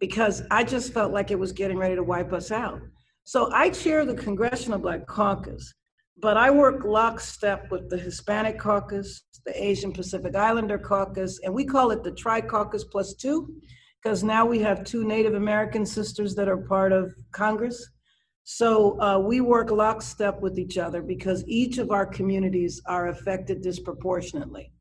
because 0.00 0.42
I 0.50 0.64
just 0.64 0.92
felt 0.92 1.12
like 1.12 1.30
it 1.30 1.38
was 1.38 1.52
getting 1.52 1.78
ready 1.78 1.94
to 1.94 2.02
wipe 2.02 2.32
us 2.32 2.50
out. 2.50 2.80
So 3.22 3.52
I 3.52 3.70
chair 3.70 4.04
the 4.04 4.14
Congressional 4.14 4.80
Black 4.80 5.06
Caucus, 5.06 5.72
but 6.18 6.36
I 6.36 6.50
work 6.50 6.84
lockstep 6.84 7.70
with 7.70 7.90
the 7.90 7.98
Hispanic 7.98 8.58
Caucus, 8.58 9.22
the 9.44 9.64
Asian 9.64 9.92
Pacific 9.92 10.36
Islander 10.36 10.78
Caucus, 10.78 11.40
and 11.42 11.52
we 11.52 11.64
call 11.64 11.90
it 11.90 12.04
the 12.04 12.12
Tri 12.12 12.40
Caucus 12.40 12.84
Plus 12.84 13.14
Two, 13.14 13.54
because 14.02 14.22
now 14.22 14.44
we 14.44 14.58
have 14.60 14.84
two 14.84 15.04
Native 15.04 15.34
American 15.34 15.84
sisters 15.86 16.34
that 16.34 16.48
are 16.48 16.58
part 16.58 16.92
of 16.92 17.14
Congress. 17.32 17.88
So 18.44 19.00
uh, 19.00 19.18
we 19.18 19.40
work 19.40 19.70
lockstep 19.70 20.40
with 20.40 20.58
each 20.58 20.76
other 20.76 21.02
because 21.02 21.44
each 21.46 21.78
of 21.78 21.92
our 21.92 22.06
communities 22.06 22.82
are 22.86 23.08
affected 23.08 23.62
disproportionately. 23.62 24.72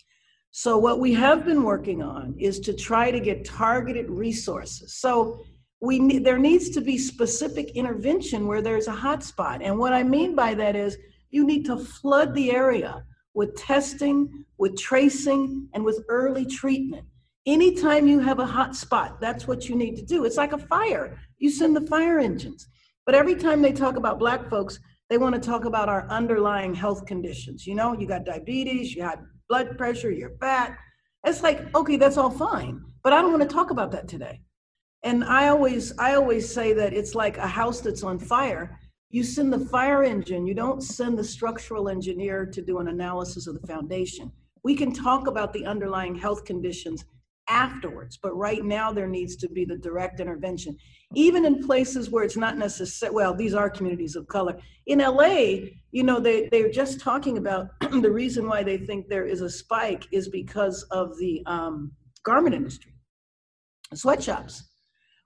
So 0.50 0.78
what 0.78 1.00
we 1.00 1.14
have 1.14 1.46
been 1.46 1.64
working 1.64 2.02
on 2.02 2.36
is 2.38 2.60
to 2.62 2.74
try 2.74 3.12
to 3.12 3.20
get 3.20 3.46
targeted 3.46 4.10
resources. 4.10 4.96
So 4.96 5.44
we 5.80 6.00
need, 6.00 6.26
there 6.26 6.38
needs 6.38 6.70
to 6.72 6.82
be 6.82 6.98
specific 6.98 7.72
intervention 7.72 8.48
where 8.48 8.62
there's 8.62 8.88
a 8.88 8.94
hotspot. 8.94 9.60
And 9.62 9.78
what 9.78 9.94
I 9.94 10.04
mean 10.04 10.36
by 10.36 10.54
that 10.56 10.76
is 10.76 10.98
you 11.32 11.46
need 11.46 11.66
to 11.66 11.78
flood 11.78 12.34
the 12.34 12.52
area 12.52 13.04
with 13.34 13.56
testing, 13.56 14.46
with 14.58 14.78
tracing, 14.78 15.68
and 15.74 15.84
with 15.84 16.04
early 16.10 16.46
treatment. 16.46 17.06
Anytime 17.46 18.08
you 18.08 18.20
have 18.20 18.40
a 18.40 18.46
hot 18.46 18.76
spot, 18.76 19.20
that's 19.20 19.48
what 19.48 19.68
you 19.68 19.76
need 19.76 19.96
to 19.96 20.04
do. 20.04 20.26
It's 20.26 20.38
like 20.38 20.54
a 20.54 20.58
fire. 20.58 21.18
You 21.40 21.50
send 21.50 21.76
the 21.76 21.88
fire 21.88 22.20
engines. 22.20 22.68
But 23.06 23.16
every 23.16 23.36
time 23.36 23.62
they 23.62 23.72
talk 23.72 23.96
about 23.96 24.20
black 24.20 24.50
folks, 24.50 24.80
they 25.10 25.18
want 25.18 25.36
to 25.36 25.42
talk 25.42 25.66
about 25.66 25.90
our 25.90 26.08
underlying 26.10 26.76
health 26.76 27.06
conditions. 27.06 27.66
You 27.66 27.76
know, 27.76 27.94
you 27.94 28.08
got 28.08 28.26
diabetes, 28.26 28.94
you 28.94 29.02
got 29.02 29.20
blood 29.50 29.78
pressure, 29.78 30.12
you're 30.12 30.38
fat. 30.40 30.78
It's 31.26 31.44
like, 31.44 31.74
okay, 31.76 31.98
that's 31.98 32.18
all 32.18 32.32
fine, 32.32 32.82
but 33.04 33.14
I 33.14 33.22
don't 33.22 33.32
want 33.32 33.44
to 33.44 33.54
talk 33.54 33.72
about 33.72 33.92
that 33.92 34.08
today. 34.08 34.42
And 35.04 35.24
I 35.24 35.50
always, 35.50 35.98
I 35.98 36.14
always 36.14 36.52
say 36.52 36.74
that 36.74 36.94
it's 36.94 37.16
like 37.16 37.38
a 37.38 37.48
house 37.48 37.82
that's 37.82 38.04
on 38.04 38.20
fire. 38.20 38.80
You 39.12 39.24
send 39.24 39.52
the 39.52 39.60
fire 39.60 40.04
engine, 40.04 40.48
you 40.48 40.54
don't 40.54 40.82
send 40.82 41.18
the 41.18 41.24
structural 41.24 41.90
engineer 41.90 42.46
to 42.46 42.62
do 42.62 42.80
an 42.80 42.88
analysis 42.88 43.46
of 43.46 43.60
the 43.60 43.68
foundation. 43.68 44.32
We 44.64 44.76
can 44.76 44.94
talk 44.94 45.28
about 45.28 45.52
the 45.52 45.66
underlying 45.66 46.16
health 46.16 46.46
conditions 46.46 47.04
afterwards. 47.50 48.18
But 48.22 48.36
right 48.38 48.64
now, 48.64 48.94
there 48.94 49.08
needs 49.08 49.36
to 49.38 49.50
be 49.50 49.66
the 49.66 49.78
direct 49.78 50.22
intervention. 50.22 50.78
Even 51.14 51.46
in 51.46 51.66
places 51.66 52.10
where 52.10 52.24
it's 52.24 52.38
not 52.38 52.58
necessary, 52.58 53.14
well, 53.14 53.34
these 53.36 53.54
are 53.54 53.70
communities 53.70 54.16
of 54.16 54.28
color. 54.28 54.58
In 54.86 55.00
LA, 55.00 55.68
you 55.92 56.04
know, 56.04 56.20
they, 56.20 56.48
they're 56.50 56.72
just 56.72 57.02
talking 57.02 57.38
about 57.38 57.68
the 58.02 58.10
reason 58.10 58.48
why 58.48 58.64
they 58.64 58.78
think 58.78 59.10
there 59.10 59.26
is 59.26 59.42
a 59.42 59.50
spike 59.50 60.08
is 60.12 60.30
because 60.30 60.84
of 60.92 61.18
the 61.18 61.44
um, 61.46 61.92
garment 62.24 62.56
industry, 62.56 62.94
sweatshops, 63.94 64.71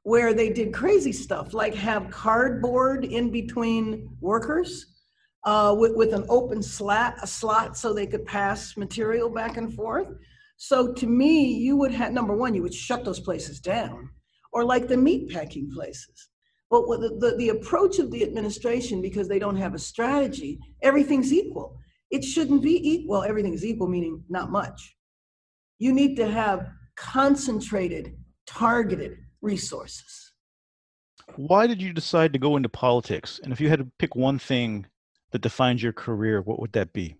where 0.06 0.36
they 0.36 0.52
did 0.52 0.72
crazy 0.72 1.12
stuff 1.12 1.52
like 1.52 1.74
have 1.74 2.12
cardboard 2.12 3.04
in 3.04 3.32
between 3.32 4.08
workers. 4.22 4.92
Uh, 5.44 5.76
with, 5.78 5.96
with 5.96 6.12
an 6.12 6.26
open 6.28 6.60
slat, 6.64 7.16
a 7.22 7.28
slot 7.28 7.78
so 7.78 7.94
they 7.94 8.08
could 8.08 8.26
pass 8.26 8.76
material 8.78 9.30
back 9.30 9.58
and 9.58 9.72
forth. 9.76 10.08
So 10.58 10.92
to 10.94 11.06
me, 11.06 11.54
you 11.54 11.78
would 11.78 11.92
have 11.92 12.14
number 12.14 12.36
one, 12.36 12.56
you 12.56 12.64
would 12.64 12.74
shut 12.74 13.06
those 13.06 13.20
places 13.20 13.60
down, 13.60 14.10
or 14.54 14.64
like 14.64 14.88
the 14.88 14.98
meat 14.98 15.30
packing 15.30 15.70
places. 15.72 16.30
But 16.72 16.88
the, 16.88 17.16
the, 17.20 17.36
the 17.38 17.50
approach 17.50 18.00
of 18.00 18.10
the 18.10 18.24
administration, 18.24 19.04
because 19.04 19.28
they 19.28 19.38
don't 19.38 19.56
have 19.56 19.76
a 19.76 19.80
strategy, 19.80 20.58
everything's 20.82 21.32
equal. 21.32 21.78
It 22.10 22.24
shouldn't 22.24 22.64
be 22.64 22.78
equal. 22.94 23.22
Everything's 23.22 23.64
equal, 23.64 23.88
meaning 23.88 24.24
not 24.30 24.50
much. 24.50 24.96
You 25.78 25.94
need 25.94 26.16
to 26.16 26.28
have 26.28 26.70
concentrated, 26.96 28.16
targeted 28.48 29.18
resources. 29.42 30.34
Why 31.36 31.68
did 31.68 31.82
you 31.82 31.94
decide 31.94 32.34
to 32.34 32.40
go 32.40 32.56
into 32.56 32.70
politics? 32.70 33.40
And 33.44 33.52
if 33.52 33.60
you 33.60 33.70
had 33.70 33.80
to 33.80 33.92
pick 33.98 34.16
one 34.16 34.40
thing 34.40 34.86
that 35.32 35.42
defines 35.42 35.82
your 35.82 35.94
career, 35.94 36.42
what 36.42 36.60
would 36.60 36.74
that 36.74 36.94
be? 36.94 37.18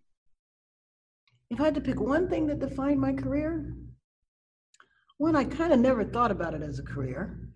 If 1.50 1.60
I 1.60 1.66
had 1.66 1.76
to 1.76 1.82
pick 1.82 2.00
one 2.00 2.30
thing 2.30 2.48
that 2.48 2.60
defined 2.60 3.00
my 3.00 3.14
career, 3.14 3.76
one, 5.18 5.36
I 5.36 5.46
kind 5.46 5.74
of 5.74 5.80
never 5.80 6.04
thought 6.04 6.32
about 6.32 6.54
it 6.54 6.62
as 6.62 6.80
a 6.80 6.84
career, 6.84 7.50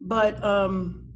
but 0.00 0.42
um, 0.44 1.06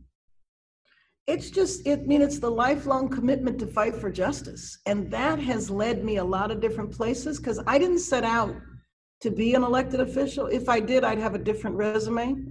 it's 1.27 1.51
just, 1.51 1.87
it, 1.87 2.01
I 2.01 2.03
mean, 2.03 2.23
it's 2.23 2.39
the 2.39 2.51
lifelong 2.51 3.09
commitment 3.09 3.59
to 3.61 3.67
fight 3.67 3.97
for 3.97 4.11
justice. 4.11 4.79
And 4.87 5.11
that 5.11 5.39
has 5.39 5.71
led 5.71 6.05
me 6.05 6.17
a 6.17 6.25
lot 6.25 6.51
of 6.51 6.61
different 6.61 6.93
places 6.93 7.39
because 7.39 7.63
I 7.67 7.79
didn't 7.79 8.01
set 8.01 8.25
out 8.25 8.55
to 9.21 9.31
be 9.31 9.55
an 9.55 9.63
elected 9.63 10.01
official. 10.01 10.47
If 10.47 10.69
I 10.69 10.81
did, 10.81 11.05
I'd 11.05 11.19
have 11.19 11.35
a 11.35 11.39
different 11.39 11.77
resume. 11.77 12.47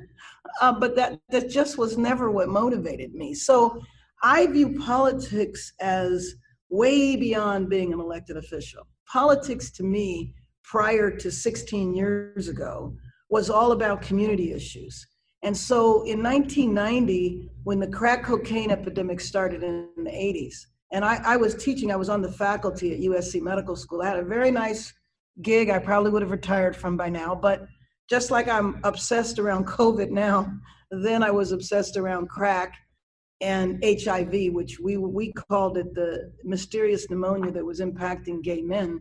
uh, 0.60 0.72
but 0.72 0.96
that, 0.96 1.20
that 1.30 1.48
just 1.48 1.78
was 1.78 1.96
never 1.96 2.30
what 2.30 2.48
motivated 2.48 3.14
me. 3.14 3.34
So 3.34 3.80
I 4.22 4.46
view 4.46 4.78
politics 4.78 5.72
as 5.80 6.34
way 6.70 7.16
beyond 7.16 7.68
being 7.68 7.92
an 7.92 8.00
elected 8.00 8.36
official 8.36 8.86
politics 9.10 9.70
to 9.70 9.82
me 9.82 10.34
prior 10.62 11.10
to 11.10 11.30
16 11.30 11.94
years 11.94 12.48
ago 12.48 12.94
was 13.30 13.50
all 13.50 13.72
about 13.72 14.02
community 14.02 14.52
issues. 14.52 15.06
And 15.42 15.56
so 15.56 16.02
in 16.02 16.22
1990, 16.22 17.50
when 17.64 17.78
the 17.78 17.86
crack 17.86 18.24
cocaine 18.24 18.70
epidemic 18.70 19.20
started 19.20 19.62
in 19.62 19.88
the 19.96 20.10
80s, 20.10 20.54
and 20.92 21.04
I, 21.04 21.20
I, 21.24 21.36
was 21.36 21.54
teaching, 21.54 21.92
I 21.92 21.96
was 21.96 22.08
on 22.08 22.22
the 22.22 22.32
faculty 22.32 22.94
at 22.94 23.00
USC 23.00 23.42
Medical 23.42 23.76
School. 23.76 24.02
I 24.02 24.08
had 24.08 24.18
a 24.18 24.24
very 24.24 24.50
nice 24.50 24.92
gig 25.42 25.70
I 25.70 25.78
probably 25.78 26.10
would 26.10 26.22
have 26.22 26.30
retired 26.30 26.76
from 26.76 26.96
by 26.96 27.08
now, 27.08 27.34
but 27.34 27.66
just 28.08 28.30
like 28.30 28.48
I'm 28.48 28.80
obsessed 28.84 29.38
around 29.38 29.66
COVID 29.66 30.10
now, 30.10 30.52
then 30.90 31.22
I 31.22 31.30
was 31.30 31.52
obsessed 31.52 31.96
around 31.96 32.28
crack 32.28 32.74
and 33.40 33.82
HIV, 33.84 34.52
which 34.52 34.80
we 34.80 34.96
we 34.96 35.32
called 35.32 35.78
it 35.78 35.94
the 35.94 36.32
mysterious 36.44 37.08
pneumonia 37.08 37.52
that 37.52 37.64
was 37.64 37.80
impacting 37.80 38.42
gay 38.42 38.62
men. 38.62 39.00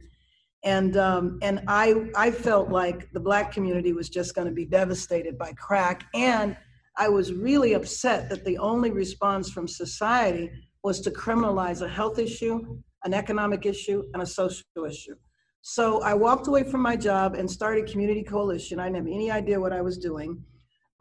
And 0.63 0.97
um, 0.97 1.39
and 1.41 1.63
I 1.67 2.09
I 2.15 2.31
felt 2.31 2.69
like 2.69 3.11
the 3.13 3.19
black 3.19 3.51
community 3.51 3.93
was 3.93 4.09
just 4.09 4.35
going 4.35 4.47
to 4.47 4.53
be 4.53 4.65
devastated 4.65 5.37
by 5.37 5.53
crack, 5.53 6.05
and 6.13 6.57
I 6.97 7.09
was 7.09 7.31
really 7.31 7.73
upset 7.73 8.29
that 8.29 8.43
the 8.43 8.57
only 8.57 8.91
response 8.91 9.49
from 9.49 9.67
society 9.67 10.51
was 10.83 10.99
to 11.01 11.11
criminalize 11.11 11.81
a 11.81 11.87
health 11.87 12.19
issue, 12.19 12.79
an 13.03 13.13
economic 13.13 13.65
issue, 13.65 14.03
and 14.13 14.21
a 14.21 14.25
social 14.25 14.63
issue. 14.87 15.15
So 15.69 16.01
I 16.01 16.13
walked 16.13 16.47
away 16.47 16.63
from 16.63 16.79
my 16.79 16.95
job 16.95 17.35
and 17.35 17.51
started 17.51 17.91
Community 17.91 18.23
Coalition. 18.23 18.79
I 18.79 18.85
didn't 18.85 19.05
have 19.05 19.13
any 19.13 19.29
idea 19.29 19.59
what 19.59 19.73
I 19.73 19.81
was 19.81 19.97
doing, 19.97 20.41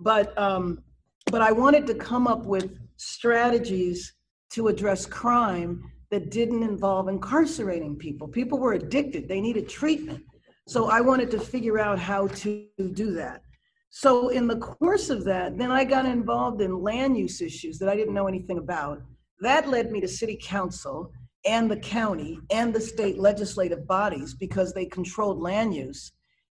but 0.00 0.37
um, 0.37 0.82
but 1.30 1.40
I 1.40 1.52
wanted 1.52 1.87
to 1.87 1.94
come 1.94 2.26
up 2.26 2.44
with 2.44 2.76
strategies 2.96 4.12
to 4.54 4.66
address 4.66 5.06
crime 5.06 5.88
that 6.11 6.32
didn't 6.32 6.64
involve 6.64 7.06
incarcerating 7.06 7.94
people. 7.94 8.26
People 8.26 8.58
were 8.58 8.73
addicted; 8.73 9.28
they 9.28 9.40
needed 9.40 9.68
treatment. 9.68 10.25
So 10.66 10.90
I 10.90 11.00
wanted 11.00 11.30
to 11.30 11.38
figure 11.38 11.78
out 11.78 12.00
how 12.00 12.26
to 12.42 12.66
do 12.92 13.12
that. 13.12 13.42
So 13.90 14.30
in 14.30 14.49
the 14.49 14.56
course 14.56 15.11
of 15.11 15.23
that, 15.26 15.56
then 15.56 15.70
I 15.70 15.85
got 15.85 16.06
involved 16.06 16.61
in 16.61 16.82
land 16.82 17.16
use 17.16 17.40
issues 17.40 17.78
that 17.78 17.88
I 17.88 17.94
didn't 17.94 18.14
know 18.14 18.26
anything 18.26 18.58
about. 18.58 19.00
That 19.42 19.68
led 19.68 19.92
me 19.92 20.00
to 20.00 20.08
city 20.08 20.37
council 20.42 21.12
and 21.47 21.71
the 21.71 21.76
county 21.76 22.41
and 22.50 22.75
the 22.75 22.81
state 22.81 23.19
legislative 23.19 23.87
bodies 23.87 24.35
because 24.35 24.73
they 24.73 24.85
controlled 24.87 25.41
land 25.41 25.75
use. 25.75 26.12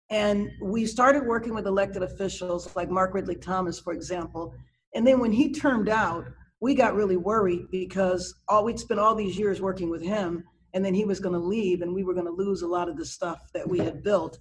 And 0.09 0.51
we 0.61 0.85
started 0.85 1.25
working 1.25 1.53
with 1.53 1.65
elected 1.65 2.03
officials 2.03 2.75
like 2.75 2.89
Mark 2.89 3.13
Ridley 3.13 3.35
Thomas, 3.35 3.79
for 3.79 3.93
example. 3.93 4.53
And 4.93 5.07
then 5.07 5.19
when 5.19 5.31
he 5.31 5.53
turned 5.53 5.87
out, 5.87 6.25
we 6.59 6.75
got 6.75 6.95
really 6.95 7.15
worried 7.17 7.71
because 7.71 8.35
all 8.49 8.65
we'd 8.65 8.79
spent 8.79 8.99
all 8.99 9.15
these 9.15 9.37
years 9.37 9.61
working 9.61 9.89
with 9.89 10.01
him, 10.01 10.43
and 10.73 10.83
then 10.83 10.93
he 10.93 11.05
was 11.05 11.19
going 11.19 11.33
to 11.33 11.39
leave, 11.39 11.81
and 11.81 11.95
we 11.95 12.03
were 12.03 12.13
going 12.13 12.25
to 12.25 12.31
lose 12.31 12.61
a 12.61 12.67
lot 12.67 12.89
of 12.89 12.97
the 12.97 13.05
stuff 13.05 13.39
that 13.53 13.67
we 13.67 13.79
had 13.79 14.03
built. 14.03 14.37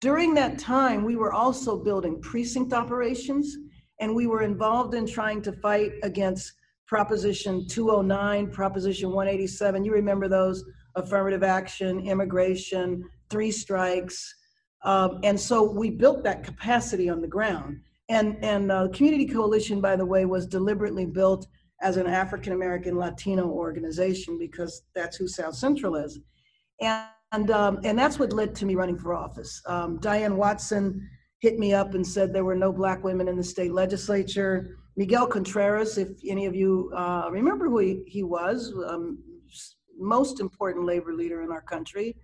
During 0.00 0.32
that 0.34 0.58
time, 0.58 1.04
we 1.04 1.16
were 1.16 1.32
also 1.32 1.76
building 1.76 2.22
precinct 2.22 2.72
operations, 2.72 3.56
and 4.00 4.14
we 4.14 4.28
were 4.28 4.42
involved 4.42 4.94
in 4.94 5.06
trying 5.06 5.42
to 5.42 5.52
fight 5.52 5.92
against 6.04 6.52
Proposition 6.88 7.68
209, 7.68 8.50
Proposition 8.50 9.10
187. 9.10 9.84
You 9.84 9.92
remember 9.92 10.26
those 10.26 10.64
affirmative 10.96 11.42
action, 11.42 12.00
immigration, 12.00 13.04
three 13.28 13.50
strikes. 13.50 14.34
Um, 14.84 15.20
and 15.22 15.38
so 15.38 15.62
we 15.62 15.90
built 15.90 16.24
that 16.24 16.42
capacity 16.42 17.10
on 17.10 17.20
the 17.20 17.28
ground. 17.28 17.80
And, 18.08 18.42
and 18.42 18.72
uh, 18.72 18.88
Community 18.92 19.26
Coalition, 19.26 19.82
by 19.82 19.96
the 19.96 20.06
way, 20.06 20.24
was 20.24 20.46
deliberately 20.46 21.04
built 21.04 21.46
as 21.82 21.98
an 21.98 22.06
African 22.06 22.54
American 22.54 22.96
Latino 22.96 23.46
organization 23.46 24.38
because 24.38 24.82
that's 24.94 25.16
who 25.16 25.28
South 25.28 25.54
Central 25.54 25.94
is. 25.94 26.18
And, 26.80 27.06
and, 27.32 27.50
um, 27.50 27.80
and 27.84 27.98
that's 27.98 28.18
what 28.18 28.32
led 28.32 28.54
to 28.56 28.66
me 28.66 28.74
running 28.76 28.96
for 28.96 29.14
office. 29.14 29.60
Um, 29.66 29.98
Diane 30.00 30.36
Watson 30.38 31.06
hit 31.40 31.58
me 31.58 31.74
up 31.74 31.94
and 31.94 32.06
said 32.06 32.32
there 32.32 32.44
were 32.44 32.56
no 32.56 32.72
black 32.72 33.04
women 33.04 33.28
in 33.28 33.36
the 33.36 33.44
state 33.44 33.72
legislature. 33.72 34.77
Miguel 34.98 35.28
Contreras, 35.28 35.96
if 35.96 36.08
any 36.26 36.44
of 36.46 36.56
you 36.56 36.90
uh, 36.92 37.28
remember 37.30 37.68
who 37.68 37.78
he, 37.78 38.02
he 38.04 38.24
was, 38.24 38.74
um, 38.88 39.16
most 39.96 40.40
important 40.40 40.84
labor 40.84 41.14
leader 41.14 41.42
in 41.42 41.52
our 41.52 41.60
country. 41.60 42.16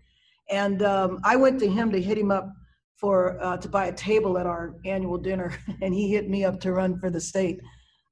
And 0.50 0.83
um, 0.83 1.21
I 1.23 1.37
went 1.37 1.61
to 1.61 1.69
him 1.69 1.93
to 1.93 2.02
hit 2.02 2.19
him 2.19 2.33
up 2.33 2.52
for 2.97 3.40
uh, 3.40 3.59
to 3.59 3.69
buy 3.69 3.87
a 3.87 3.93
table 3.93 4.38
at 4.38 4.47
our 4.47 4.75
annual 4.85 5.19
dinner, 5.19 5.57
and 5.83 5.95
he 5.95 6.11
hit 6.11 6.28
me 6.28 6.45
up 6.45 6.59
to 6.62 6.73
run 6.73 6.99
for 6.99 7.11
the 7.11 7.21
state 7.21 7.61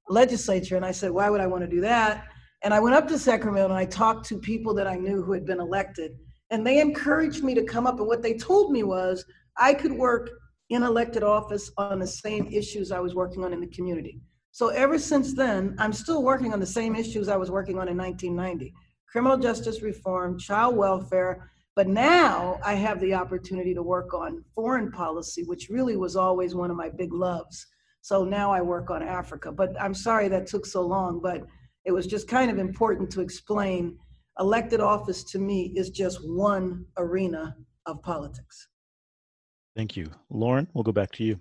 legislature. 0.08 0.76
And 0.76 0.86
I 0.86 0.92
said, 0.92 1.10
why 1.10 1.28
would 1.28 1.40
I 1.40 1.48
want 1.48 1.64
to 1.64 1.68
do 1.68 1.80
that? 1.80 2.28
And 2.62 2.72
I 2.72 2.78
went 2.78 2.94
up 2.94 3.08
to 3.08 3.18
Sacramento 3.18 3.68
and 3.68 3.74
I 3.74 3.84
talked 3.84 4.26
to 4.26 4.38
people 4.38 4.74
that 4.74 4.86
I 4.86 4.94
knew 4.94 5.24
who 5.24 5.32
had 5.32 5.44
been 5.44 5.58
elected, 5.58 6.12
and 6.50 6.64
they 6.64 6.78
encouraged 6.80 7.42
me 7.42 7.54
to 7.54 7.64
come 7.64 7.84
up. 7.84 7.98
And 7.98 8.06
what 8.06 8.22
they 8.22 8.34
told 8.34 8.70
me 8.70 8.84
was 8.84 9.24
I 9.56 9.74
could 9.74 9.92
work 9.92 10.30
in 10.70 10.84
elected 10.84 11.24
office 11.24 11.68
on 11.78 11.98
the 11.98 12.06
same 12.06 12.46
issues 12.46 12.92
I 12.92 13.00
was 13.00 13.16
working 13.16 13.44
on 13.44 13.52
in 13.52 13.60
the 13.60 13.66
community. 13.66 14.20
So 14.52 14.68
ever 14.68 14.98
since 14.98 15.34
then, 15.34 15.74
I'm 15.78 15.92
still 15.92 16.22
working 16.22 16.52
on 16.52 16.60
the 16.60 16.66
same 16.66 16.94
issues 16.94 17.28
I 17.28 17.36
was 17.36 17.50
working 17.50 17.78
on 17.78 17.88
in 17.88 17.96
1990 17.96 18.72
criminal 19.12 19.36
justice 19.36 19.82
reform, 19.82 20.38
child 20.38 20.74
welfare. 20.74 21.50
But 21.76 21.86
now 21.86 22.58
I 22.64 22.74
have 22.74 22.98
the 23.00 23.14
opportunity 23.14 23.74
to 23.74 23.82
work 23.82 24.14
on 24.14 24.42
foreign 24.54 24.90
policy, 24.90 25.44
which 25.44 25.68
really 25.68 25.96
was 25.96 26.16
always 26.16 26.54
one 26.54 26.70
of 26.70 26.76
my 26.76 26.88
big 26.88 27.12
loves. 27.12 27.66
So 28.00 28.24
now 28.24 28.50
I 28.50 28.62
work 28.62 28.90
on 28.90 29.02
Africa. 29.02 29.52
But 29.52 29.80
I'm 29.80 29.94
sorry 29.94 30.28
that 30.28 30.46
took 30.46 30.66
so 30.66 30.82
long, 30.82 31.20
but 31.22 31.44
it 31.84 31.92
was 31.92 32.06
just 32.06 32.26
kind 32.26 32.50
of 32.50 32.58
important 32.58 33.10
to 33.12 33.20
explain 33.20 33.98
elected 34.38 34.80
office 34.80 35.24
to 35.24 35.38
me 35.38 35.72
is 35.76 35.90
just 35.90 36.18
one 36.26 36.86
arena 36.96 37.54
of 37.86 38.02
politics. 38.02 38.68
Thank 39.76 39.96
you. 39.96 40.10
Lauren, 40.30 40.68
we'll 40.72 40.84
go 40.84 40.92
back 40.92 41.12
to 41.12 41.24
you. 41.24 41.38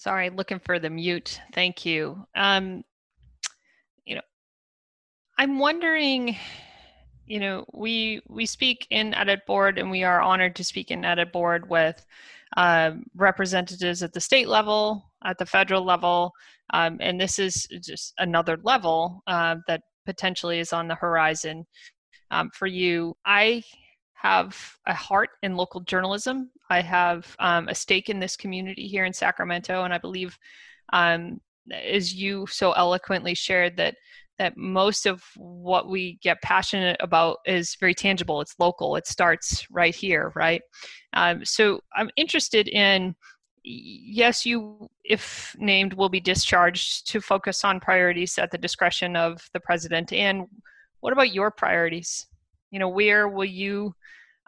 Sorry, 0.00 0.30
looking 0.30 0.60
for 0.60 0.78
the 0.78 0.88
mute. 0.88 1.42
Thank 1.52 1.84
you. 1.84 2.24
Um, 2.34 2.84
you 4.06 4.14
know, 4.14 4.22
I'm 5.36 5.58
wondering, 5.58 6.38
you 7.26 7.38
know, 7.38 7.66
we 7.74 8.22
we 8.26 8.46
speak 8.46 8.86
in 8.88 9.12
edit 9.12 9.40
board, 9.46 9.76
and 9.76 9.90
we 9.90 10.02
are 10.02 10.22
honored 10.22 10.56
to 10.56 10.64
speak 10.64 10.90
in 10.90 11.04
edit 11.04 11.32
board 11.32 11.68
with 11.68 12.02
uh, 12.56 12.92
representatives 13.14 14.02
at 14.02 14.14
the 14.14 14.22
state 14.22 14.48
level, 14.48 15.04
at 15.22 15.36
the 15.36 15.44
federal 15.44 15.84
level, 15.84 16.32
um, 16.72 16.96
and 17.00 17.20
this 17.20 17.38
is 17.38 17.68
just 17.84 18.14
another 18.16 18.56
level 18.62 19.22
uh, 19.26 19.56
that 19.66 19.82
potentially 20.06 20.60
is 20.60 20.72
on 20.72 20.88
the 20.88 20.94
horizon 20.94 21.66
um, 22.30 22.48
for 22.54 22.66
you. 22.66 23.14
I 23.26 23.64
have 24.22 24.76
a 24.86 24.92
heart 24.92 25.30
in 25.42 25.56
local 25.56 25.80
journalism. 25.80 26.50
I 26.68 26.82
have 26.82 27.34
um, 27.38 27.68
a 27.68 27.74
stake 27.74 28.10
in 28.10 28.20
this 28.20 28.36
community 28.36 28.86
here 28.86 29.06
in 29.06 29.14
Sacramento, 29.14 29.84
and 29.84 29.94
I 29.94 29.98
believe, 29.98 30.38
um, 30.92 31.40
as 31.72 32.12
you 32.14 32.46
so 32.46 32.72
eloquently 32.72 33.34
shared, 33.34 33.76
that 33.78 33.94
that 34.38 34.56
most 34.56 35.06
of 35.06 35.22
what 35.36 35.88
we 35.88 36.18
get 36.22 36.40
passionate 36.42 36.96
about 37.00 37.38
is 37.46 37.76
very 37.80 37.94
tangible. 37.94 38.40
It's 38.40 38.54
local. 38.58 38.96
It 38.96 39.06
starts 39.06 39.66
right 39.70 39.94
here, 39.94 40.32
right? 40.34 40.62
Um, 41.14 41.44
so 41.44 41.80
I'm 41.96 42.10
interested 42.16 42.68
in. 42.68 43.14
Yes, 43.62 44.46
you, 44.46 44.88
if 45.04 45.54
named, 45.58 45.92
will 45.92 46.08
be 46.08 46.20
discharged 46.20 47.06
to 47.08 47.20
focus 47.20 47.64
on 47.64 47.78
priorities 47.78 48.38
at 48.38 48.50
the 48.50 48.58
discretion 48.58 49.16
of 49.16 49.48
the 49.52 49.60
president. 49.60 50.12
And 50.12 50.46
what 51.00 51.12
about 51.12 51.34
your 51.34 51.50
priorities? 51.50 52.26
You 52.70 52.78
know, 52.78 52.88
where 52.88 53.28
will 53.28 53.44
you 53.44 53.94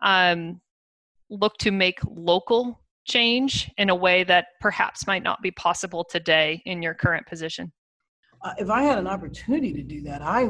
um, 0.03 0.61
look 1.31 1.57
to 1.59 1.71
make 1.71 1.99
local 2.07 2.81
change 3.05 3.71
in 3.79 3.91
a 3.91 3.95
way 3.95 4.25
that 4.25 4.47
perhaps 4.61 5.07
might 5.07 5.23
not 5.23 5.43
be 5.43 5.51
possible 5.51 6.05
today 6.05 6.63
in 6.67 6.83
your 6.83 6.95
current 6.95 7.27
position? 7.27 7.73
Uh, 8.43 8.53
if 8.59 8.71
I 8.71 8.83
had 8.83 8.99
an 8.99 9.07
opportunity 9.07 9.73
to 9.73 9.83
do 9.83 10.03
that, 10.03 10.23
I 10.23 10.49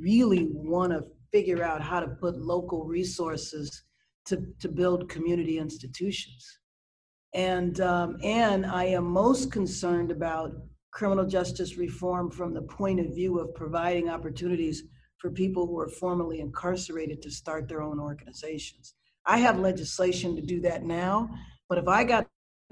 really 0.00 0.48
want 0.52 0.92
to 0.92 1.02
figure 1.32 1.62
out 1.62 1.82
how 1.82 2.00
to 2.00 2.08
put 2.08 2.36
local 2.36 2.84
resources 2.84 3.84
to, 4.26 4.42
to 4.60 4.68
build 4.68 5.08
community 5.08 5.58
institutions. 5.58 6.58
And, 7.34 7.80
um, 7.80 8.16
and 8.22 8.64
I 8.64 8.84
am 8.84 9.04
most 9.04 9.52
concerned 9.52 10.10
about 10.10 10.52
criminal 10.90 11.26
justice 11.26 11.76
reform 11.76 12.30
from 12.30 12.54
the 12.54 12.62
point 12.62 13.00
of 13.00 13.14
view 13.14 13.38
of 13.38 13.54
providing 13.54 14.08
opportunities 14.08 14.84
for 15.18 15.30
people 15.30 15.66
who 15.66 15.78
are 15.78 15.88
formerly 15.88 16.40
incarcerated 16.40 17.20
to 17.22 17.30
start 17.30 17.68
their 17.68 17.82
own 17.82 17.98
organizations. 17.98 18.94
I 19.26 19.38
have 19.38 19.58
legislation 19.58 20.36
to 20.36 20.42
do 20.42 20.60
that 20.62 20.84
now, 20.84 21.30
but 21.68 21.78
if 21.78 21.88
I 21.88 22.04
got 22.04 22.26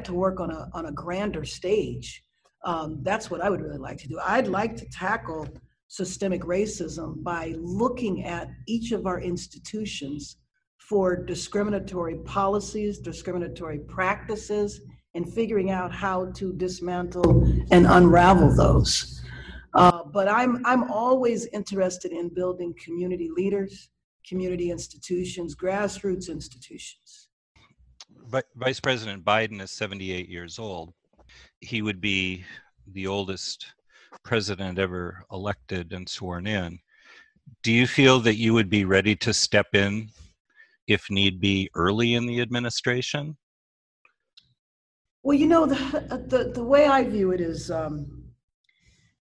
to 0.04 0.14
work 0.14 0.40
on 0.40 0.50
a, 0.50 0.68
on 0.72 0.87
a 0.87 0.92
grander 0.92 1.44
stage, 1.44 2.24
um, 2.64 3.00
that's 3.02 3.30
what 3.30 3.40
I 3.40 3.50
would 3.50 3.61
really 3.61 3.78
like 3.78 3.98
to 3.98 4.09
do. 4.09 4.18
I'd 4.24 4.48
like 4.48 4.76
to 4.76 4.87
tackle 4.88 5.48
systemic 5.88 6.42
racism 6.42 7.22
by 7.22 7.54
looking 7.59 8.24
at 8.24 8.48
each 8.66 8.92
of 8.92 9.06
our 9.06 9.20
institutions 9.20 10.37
for 10.78 11.16
discriminatory 11.16 12.16
policies, 12.24 12.98
discriminatory 12.98 13.80
practices, 13.80 14.80
and 15.14 15.32
figuring 15.32 15.70
out 15.70 15.92
how 15.92 16.30
to 16.32 16.52
dismantle 16.54 17.44
and 17.70 17.87
unravel 17.87 18.54
those. 18.54 19.22
Uh, 19.74 20.05
but 20.05 20.29
I'm, 20.29 20.64
I'm 20.64 20.90
always 20.90 21.46
interested 21.46 22.12
in 22.12 22.33
building 22.33 22.74
community 22.83 23.31
leaders 23.35 23.90
community 24.26 24.70
institutions, 24.70 25.55
grassroots 25.55 26.29
institutions. 26.29 27.29
Vice 28.57 28.81
President 28.81 29.24
Biden 29.24 29.61
is 29.62 29.70
78 29.70 30.29
years 30.29 30.59
old. 30.59 30.92
He 31.61 31.81
would 31.81 32.00
be 32.00 32.44
the 32.92 33.07
oldest 33.07 33.66
president 34.24 34.79
ever 34.79 35.24
elected 35.33 35.92
and 35.92 36.09
sworn 36.09 36.46
in. 36.46 36.79
Do 37.62 37.72
you 37.72 37.87
feel 37.87 38.18
that 38.20 38.37
you 38.37 38.52
would 38.55 38.68
be 38.68 38.85
ready 38.85 39.14
to 39.16 39.33
step 39.33 39.66
in, 39.74 40.11
if 40.88 41.09
need 41.11 41.40
be, 41.40 41.70
early 41.74 42.14
in 42.14 42.26
the 42.26 42.40
administration? 42.40 43.37
Well, 45.22 45.37
you 45.37 45.46
know, 45.46 45.66
the, 45.66 46.24
the, 46.26 46.52
the 46.52 46.64
way 46.64 46.87
I 46.87 47.05
view 47.05 47.31
it 47.31 47.40
is 47.40 47.70
um, 47.70 48.24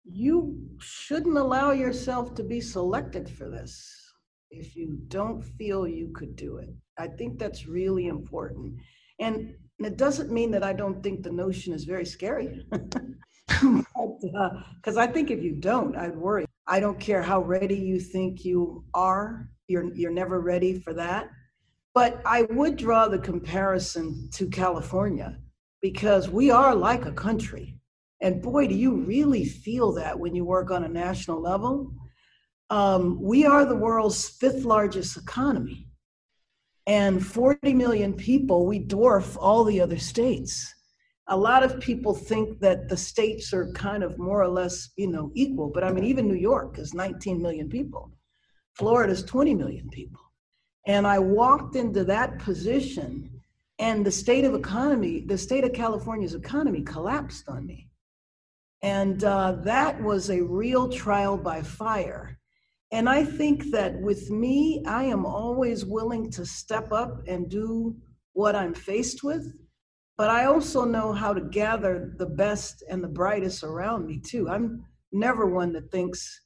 you 0.04 0.56
shouldn't 0.78 1.38
allow 1.38 1.72
yourself 1.72 2.34
to 2.34 2.44
be 2.44 2.60
selected 2.60 3.28
for 3.28 3.48
this 3.48 3.90
if 4.50 4.76
you 4.76 4.98
don't 5.08 5.42
feel 5.42 5.86
you 5.86 6.12
could 6.14 6.36
do 6.36 6.58
it. 6.58 6.70
I 6.98 7.08
think 7.08 7.38
that's 7.38 7.66
really 7.66 8.06
important. 8.06 8.74
And 9.18 9.54
it 9.78 9.96
doesn't 9.96 10.30
mean 10.30 10.50
that 10.52 10.62
I 10.62 10.72
don't 10.72 11.02
think 11.02 11.22
the 11.22 11.32
notion 11.32 11.72
is 11.72 11.84
very 11.84 12.06
scary. 12.06 12.66
Because 13.46 14.96
uh, 14.96 15.00
I 15.00 15.06
think 15.06 15.30
if 15.30 15.42
you 15.42 15.52
don't, 15.52 15.96
I'd 15.96 16.16
worry. 16.16 16.46
I 16.66 16.80
don't 16.80 16.98
care 16.98 17.22
how 17.22 17.42
ready 17.42 17.76
you 17.76 18.00
think 18.00 18.44
you 18.44 18.84
are, 18.94 19.50
you're, 19.68 19.94
you're 19.94 20.10
never 20.10 20.40
ready 20.40 20.80
for 20.80 20.94
that. 20.94 21.28
But 21.92 22.22
I 22.24 22.42
would 22.50 22.76
draw 22.76 23.06
the 23.06 23.18
comparison 23.18 24.30
to 24.32 24.48
California 24.48 25.38
because 25.82 26.30
we 26.30 26.50
are 26.50 26.74
like 26.74 27.04
a 27.04 27.12
country. 27.12 27.78
And 28.20 28.40
boy, 28.40 28.68
do 28.68 28.74
you 28.74 28.96
really 28.96 29.44
feel 29.44 29.92
that 29.92 30.18
when 30.18 30.34
you 30.34 30.44
work 30.44 30.70
on 30.70 30.84
a 30.84 30.88
national 30.88 31.40
level. 31.40 31.92
Um, 32.70 33.20
we 33.20 33.44
are 33.44 33.64
the 33.64 33.76
world's 33.76 34.28
fifth 34.28 34.64
largest 34.64 35.16
economy. 35.16 35.88
And 36.86 37.24
40 37.24 37.74
million 37.74 38.14
people, 38.14 38.66
we 38.66 38.80
dwarf 38.80 39.36
all 39.38 39.64
the 39.64 39.80
other 39.80 39.98
states. 39.98 40.74
A 41.28 41.36
lot 41.36 41.62
of 41.62 41.80
people 41.80 42.14
think 42.14 42.60
that 42.60 42.88
the 42.88 42.96
states 42.96 43.54
are 43.54 43.72
kind 43.72 44.02
of 44.02 44.18
more 44.18 44.42
or 44.42 44.48
less, 44.48 44.90
you 44.96 45.08
know, 45.08 45.30
equal. 45.34 45.70
But 45.72 45.84
I 45.84 45.92
mean, 45.92 46.04
even 46.04 46.28
New 46.28 46.34
York 46.34 46.78
is 46.78 46.92
19 46.92 47.40
million 47.40 47.68
people. 47.68 48.12
Florida 48.74 49.12
is 49.12 49.22
20 49.22 49.54
million 49.54 49.88
people. 49.88 50.20
And 50.86 51.06
I 51.06 51.18
walked 51.18 51.76
into 51.76 52.04
that 52.04 52.38
position 52.38 53.30
and 53.78 54.04
the 54.04 54.10
state 54.10 54.44
of 54.44 54.54
economy, 54.54 55.24
the 55.26 55.38
state 55.38 55.64
of 55.64 55.72
California's 55.72 56.34
economy 56.34 56.82
collapsed 56.82 57.48
on 57.48 57.66
me. 57.66 57.88
And 58.84 59.24
uh, 59.24 59.52
that 59.62 60.02
was 60.02 60.28
a 60.28 60.42
real 60.42 60.90
trial 60.90 61.38
by 61.38 61.62
fire. 61.62 62.38
And 62.92 63.08
I 63.08 63.24
think 63.24 63.70
that 63.70 63.98
with 63.98 64.28
me, 64.28 64.84
I 64.86 65.04
am 65.04 65.24
always 65.24 65.86
willing 65.86 66.30
to 66.32 66.44
step 66.44 66.92
up 66.92 67.22
and 67.26 67.48
do 67.48 67.96
what 68.34 68.54
I'm 68.54 68.74
faced 68.74 69.24
with. 69.24 69.54
But 70.18 70.28
I 70.28 70.44
also 70.44 70.84
know 70.84 71.14
how 71.14 71.32
to 71.32 71.40
gather 71.40 72.12
the 72.18 72.26
best 72.26 72.84
and 72.90 73.02
the 73.02 73.08
brightest 73.08 73.64
around 73.64 74.04
me, 74.04 74.20
too. 74.20 74.50
I'm 74.50 74.84
never 75.12 75.46
one 75.46 75.72
that 75.72 75.90
thinks, 75.90 76.42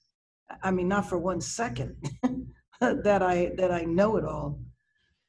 I 0.62 0.70
mean, 0.70 0.86
not 0.86 1.08
for 1.08 1.18
one 1.18 1.40
second, 1.40 1.96
that 2.80 3.20
I 3.20 3.50
that 3.56 3.72
I 3.72 3.82
know 3.82 4.16
it 4.16 4.24
all. 4.24 4.60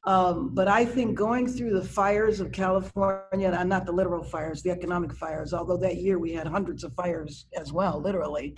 Um, 0.05 0.53
but 0.53 0.67
I 0.67 0.85
think 0.85 1.15
going 1.15 1.47
through 1.47 1.73
the 1.73 1.85
fires 1.85 2.39
of 2.39 2.51
California, 2.51 3.51
and 3.51 3.69
not 3.69 3.85
the 3.85 3.91
literal 3.91 4.23
fires, 4.23 4.61
the 4.61 4.71
economic 4.71 5.13
fires, 5.13 5.53
although 5.53 5.77
that 5.77 5.97
year 5.97 6.19
we 6.19 6.31
had 6.31 6.47
hundreds 6.47 6.83
of 6.83 6.93
fires 6.93 7.47
as 7.57 7.73
well, 7.73 8.01
literally, 8.01 8.55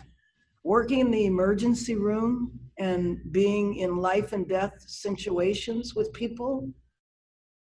working 0.64 1.00
in 1.00 1.12
the 1.12 1.26
emergency 1.26 1.96
room 1.96 2.60
and 2.78 3.20
being 3.32 3.76
in 3.78 3.98
life 3.98 4.34
and 4.34 4.48
death 4.48 4.74
situations 4.86 5.96
with 5.96 6.14
people, 6.14 6.70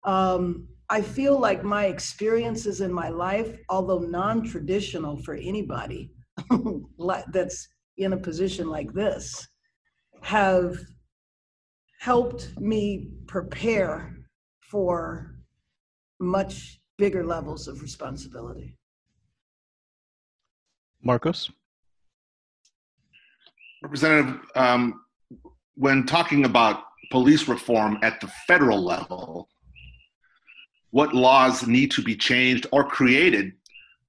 um, 0.05 0.67
I 0.89 1.03
feel 1.03 1.39
like 1.39 1.65
my 1.65 1.87
experiences 1.87 2.81
in 2.81 2.93
my 2.93 3.09
life, 3.09 3.59
although 3.69 3.99
non 3.99 4.43
traditional 4.45 5.21
for 5.23 5.35
anybody 5.35 6.13
that's 7.33 7.69
in 7.99 8.13
a 8.13 8.17
position 8.17 8.69
like 8.69 8.93
this, 8.93 9.47
have 10.23 10.79
helped 12.01 12.59
me 12.61 13.09
prepare 13.27 14.17
for 14.61 15.37
much 16.19 16.81
bigger 16.99 17.25
levels 17.25 17.69
of 17.69 17.83
responsibility. 17.83 18.77
Marcos? 21.03 21.51
Representative, 23.83 24.41
um, 24.57 25.03
when 25.75 26.07
talking 26.07 26.45
about 26.45 26.85
police 27.11 27.47
reform 27.47 27.99
at 28.03 28.21
the 28.21 28.29
federal 28.47 28.83
level, 28.83 29.49
what 30.91 31.15
laws 31.15 31.67
need 31.67 31.91
to 31.93 32.03
be 32.03 32.17
changed 32.17 32.67
or 32.73 32.83
created 32.83 33.53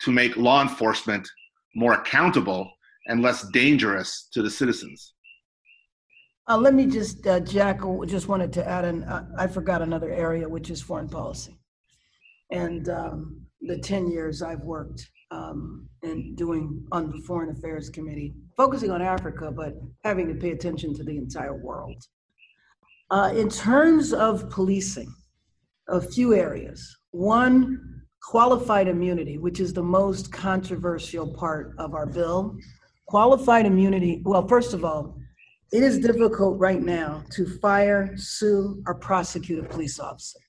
to 0.01 0.11
make 0.11 0.37
law 0.37 0.61
enforcement 0.61 1.27
more 1.75 1.93
accountable 1.93 2.71
and 3.07 3.21
less 3.21 3.47
dangerous 3.49 4.29
to 4.31 4.41
the 4.41 4.49
citizens? 4.49 5.13
Uh, 6.49 6.57
let 6.57 6.73
me 6.73 6.85
just, 6.85 7.27
uh, 7.27 7.41
Jack, 7.41 7.81
just 8.05 8.29
wanted 8.29 8.53
to 8.53 8.67
add 8.67 8.85
an, 8.85 9.03
uh, 9.03 9.27
I 9.37 9.47
forgot 9.47 9.81
another 9.81 10.11
area, 10.11 10.47
which 10.47 10.69
is 10.69 10.81
foreign 10.81 11.09
policy. 11.09 11.59
And 12.51 12.87
um, 12.87 13.41
the 13.61 13.77
10 13.77 14.09
years 14.09 14.41
I've 14.41 14.61
worked 14.61 15.09
um, 15.31 15.89
in 16.03 16.35
doing 16.35 16.85
on 16.93 17.11
the 17.11 17.21
Foreign 17.27 17.49
Affairs 17.49 17.89
Committee, 17.89 18.33
focusing 18.55 18.91
on 18.91 19.01
Africa, 19.01 19.51
but 19.51 19.73
having 20.05 20.27
to 20.29 20.35
pay 20.35 20.51
attention 20.51 20.93
to 20.95 21.03
the 21.03 21.17
entire 21.17 21.61
world. 21.61 22.01
Uh, 23.11 23.33
in 23.35 23.49
terms 23.49 24.13
of 24.13 24.49
policing, 24.49 25.13
a 25.89 26.01
few 26.01 26.33
areas. 26.33 26.97
One, 27.11 28.01
qualified 28.21 28.87
immunity, 28.87 29.37
which 29.37 29.59
is 29.59 29.73
the 29.73 29.83
most 29.83 30.31
controversial 30.31 31.33
part 31.33 31.73
of 31.77 31.93
our 31.93 32.05
bill. 32.05 32.57
Qualified 33.07 33.65
immunity, 33.65 34.21
well, 34.25 34.45
first 34.47 34.73
of 34.73 34.83
all, 34.83 35.17
it 35.71 35.83
is 35.83 35.99
difficult 35.99 36.57
right 36.59 36.81
now 36.81 37.23
to 37.31 37.45
fire, 37.59 38.15
sue, 38.15 38.81
or 38.87 38.95
prosecute 38.95 39.63
a 39.63 39.67
police 39.67 39.99
officer. 39.99 40.39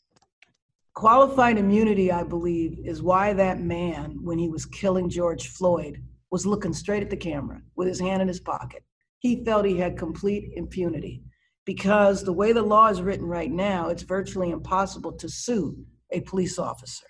Qualified 0.95 1.59
immunity, 1.59 2.11
I 2.13 2.23
believe, 2.23 2.79
is 2.85 3.03
why 3.03 3.33
that 3.33 3.61
man, 3.61 4.19
when 4.23 4.39
he 4.39 4.49
was 4.49 4.65
killing 4.67 5.09
George 5.09 5.49
Floyd, 5.49 6.03
was 6.31 6.47
looking 6.47 6.73
straight 6.73 7.03
at 7.03 7.11
the 7.11 7.17
camera 7.17 7.61
with 7.77 7.89
his 7.89 8.01
hand 8.01 8.23
in 8.23 8.29
his 8.29 8.41
pocket. 8.41 8.85
He 9.19 9.45
felt 9.45 9.65
he 9.65 9.77
had 9.77 9.97
complete 9.97 10.53
impunity 10.55 11.23
because 11.65 12.23
the 12.23 12.33
way 12.33 12.53
the 12.53 12.63
law 12.63 12.89
is 12.89 13.03
written 13.03 13.27
right 13.27 13.51
now, 13.51 13.89
it's 13.89 14.03
virtually 14.03 14.51
impossible 14.51 15.13
to 15.13 15.29
sue 15.29 15.77
a 16.13 16.21
police 16.21 16.59
officer. 16.59 17.07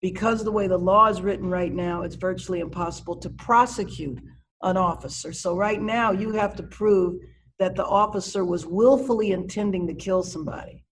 Because 0.00 0.44
the 0.44 0.52
way 0.52 0.66
the 0.66 0.78
law 0.78 1.06
is 1.06 1.20
written 1.20 1.50
right 1.50 1.72
now, 1.72 2.02
it's 2.02 2.14
virtually 2.14 2.60
impossible 2.60 3.16
to 3.16 3.30
prosecute 3.30 4.20
an 4.62 4.76
officer. 4.76 5.32
So 5.32 5.56
right 5.56 5.80
now, 5.80 6.12
you 6.12 6.32
have 6.32 6.56
to 6.56 6.62
prove 6.62 7.20
that 7.58 7.74
the 7.74 7.86
officer 7.86 8.44
was 8.44 8.66
willfully 8.66 9.32
intending 9.32 9.86
to 9.86 9.94
kill 9.94 10.22
somebody. 10.22 10.84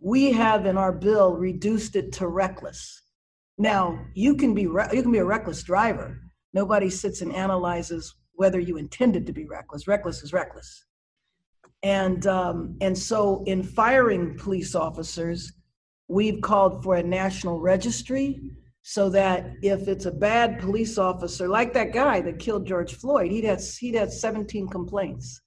We 0.00 0.32
have 0.32 0.66
in 0.66 0.76
our 0.76 0.92
bill 0.92 1.32
reduced 1.34 1.96
it 1.96 2.12
to 2.14 2.28
reckless. 2.28 3.02
Now, 3.56 3.98
you 4.14 4.36
can 4.36 4.54
be 4.54 4.62
you 4.62 5.02
can 5.02 5.12
be 5.12 5.18
a 5.18 5.24
reckless 5.24 5.62
driver. 5.62 6.20
Nobody 6.52 6.90
sits 6.90 7.22
and 7.22 7.34
analyzes 7.34 8.14
whether 8.34 8.60
you 8.60 8.76
intended 8.76 9.26
to 9.26 9.32
be 9.32 9.46
reckless. 9.46 9.86
Reckless 9.86 10.22
is 10.22 10.32
reckless. 10.32 10.84
And 11.82 12.26
um, 12.26 12.76
and 12.80 12.96
so 12.96 13.44
in 13.46 13.62
firing 13.62 14.36
police 14.36 14.74
officers, 14.74 15.52
we've 16.08 16.40
called 16.40 16.82
for 16.82 16.96
a 16.96 17.02
national 17.02 17.60
registry 17.60 18.40
so 18.86 19.08
that 19.08 19.46
if 19.62 19.88
it's 19.88 20.04
a 20.04 20.10
bad 20.10 20.58
police 20.58 20.98
officer, 20.98 21.48
like 21.48 21.72
that 21.72 21.94
guy 21.94 22.20
that 22.20 22.38
killed 22.38 22.66
George 22.66 22.94
Floyd, 22.94 23.30
he'd 23.32 23.44
had, 23.44 23.58
he'd 23.80 23.94
had 23.94 24.12
17 24.12 24.68
complaints. 24.68 25.40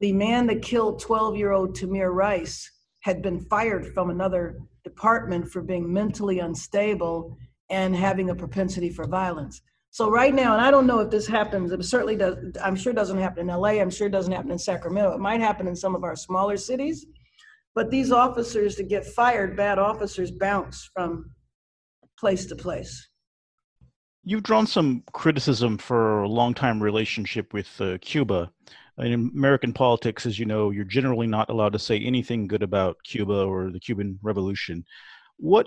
The 0.00 0.14
man 0.14 0.46
that 0.46 0.62
killed 0.62 0.98
12 0.98 1.36
year 1.36 1.52
old 1.52 1.76
Tamir 1.76 2.10
Rice 2.14 2.68
had 3.00 3.20
been 3.20 3.38
fired 3.50 3.92
from 3.92 4.08
another 4.08 4.58
department 4.82 5.52
for 5.52 5.60
being 5.60 5.92
mentally 5.92 6.38
unstable 6.38 7.36
and 7.68 7.94
having 7.94 8.30
a 8.30 8.34
propensity 8.34 8.88
for 8.88 9.06
violence. 9.06 9.60
So 9.90 10.10
right 10.10 10.34
now, 10.34 10.54
and 10.54 10.62
I 10.62 10.70
don't 10.70 10.86
know 10.86 11.00
if 11.00 11.10
this 11.10 11.26
happens, 11.26 11.70
it 11.70 11.84
certainly 11.84 12.16
does, 12.16 12.36
I'm 12.62 12.76
sure 12.76 12.92
it 12.92 12.96
doesn't 12.96 13.18
happen 13.18 13.50
in 13.50 13.54
LA, 13.54 13.80
I'm 13.80 13.90
sure 13.90 14.06
it 14.06 14.12
doesn't 14.12 14.32
happen 14.32 14.50
in 14.50 14.58
Sacramento. 14.58 15.12
It 15.12 15.20
might 15.20 15.40
happen 15.40 15.68
in 15.68 15.76
some 15.76 15.94
of 15.94 16.02
our 16.02 16.16
smaller 16.16 16.56
cities. 16.56 17.04
But 17.74 17.90
these 17.90 18.10
officers 18.10 18.76
that 18.76 18.88
get 18.88 19.04
fired, 19.04 19.54
bad 19.54 19.78
officers 19.78 20.30
bounce 20.30 20.88
from 20.94 21.30
place 22.24 22.46
to 22.46 22.56
place. 22.56 23.06
You've 24.24 24.42
drawn 24.42 24.66
some 24.66 25.02
criticism 25.12 25.76
for 25.76 26.22
a 26.22 26.28
long-time 26.40 26.82
relationship 26.82 27.52
with 27.52 27.68
uh, 27.82 27.98
Cuba. 28.00 28.50
In 28.96 29.12
American 29.12 29.74
politics, 29.74 30.24
as 30.24 30.38
you 30.38 30.46
know, 30.46 30.70
you're 30.70 30.86
generally 30.86 31.26
not 31.26 31.50
allowed 31.50 31.74
to 31.74 31.78
say 31.78 32.00
anything 32.00 32.46
good 32.46 32.62
about 32.62 32.96
Cuba 33.04 33.44
or 33.44 33.70
the 33.70 33.78
Cuban 33.78 34.18
Revolution. 34.22 34.86
What 35.36 35.66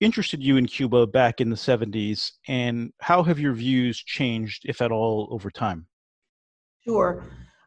interested 0.00 0.42
you 0.42 0.56
in 0.56 0.64
Cuba 0.64 1.06
back 1.06 1.42
in 1.42 1.50
the 1.50 1.56
70s, 1.56 2.30
and 2.46 2.90
how 3.02 3.22
have 3.22 3.38
your 3.38 3.52
views 3.52 3.98
changed, 3.98 4.62
if 4.64 4.80
at 4.80 4.90
all, 4.90 5.28
over 5.30 5.50
time? 5.50 5.86
Sure. 6.86 7.22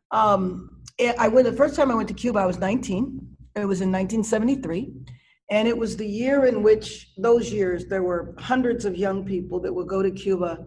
Um, 0.10 0.82
I 1.20 1.28
went 1.28 1.46
the 1.46 1.54
first 1.54 1.76
time 1.76 1.92
I 1.92 1.96
went 1.96 2.08
to 2.08 2.16
Cuba. 2.16 2.40
I 2.40 2.48
was 2.48 2.58
19. 2.58 3.38
It 3.56 3.66
was 3.66 3.82
in 3.82 3.92
1973. 3.92 4.94
And 5.52 5.68
it 5.68 5.78
was 5.78 5.98
the 5.98 6.08
year 6.08 6.46
in 6.46 6.64
which, 6.64 7.12
those 7.18 7.52
years, 7.52 7.86
there 7.86 8.04
were 8.04 8.34
hundreds 8.40 8.86
of 8.86 8.96
young 8.96 9.26
people 9.26 9.60
that 9.60 9.74
would 9.74 9.88
go 9.88 10.02
to 10.02 10.10
Cuba 10.10 10.66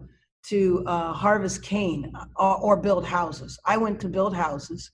to 0.49 0.83
uh, 0.85 1.11
harvest 1.11 1.63
cane 1.63 2.13
or, 2.37 2.57
uh, 2.57 2.59
or 2.59 2.77
build 2.77 3.03
houses. 3.03 3.59
I 3.65 3.77
went 3.77 3.99
to 4.01 4.07
build 4.07 4.35
houses. 4.35 4.91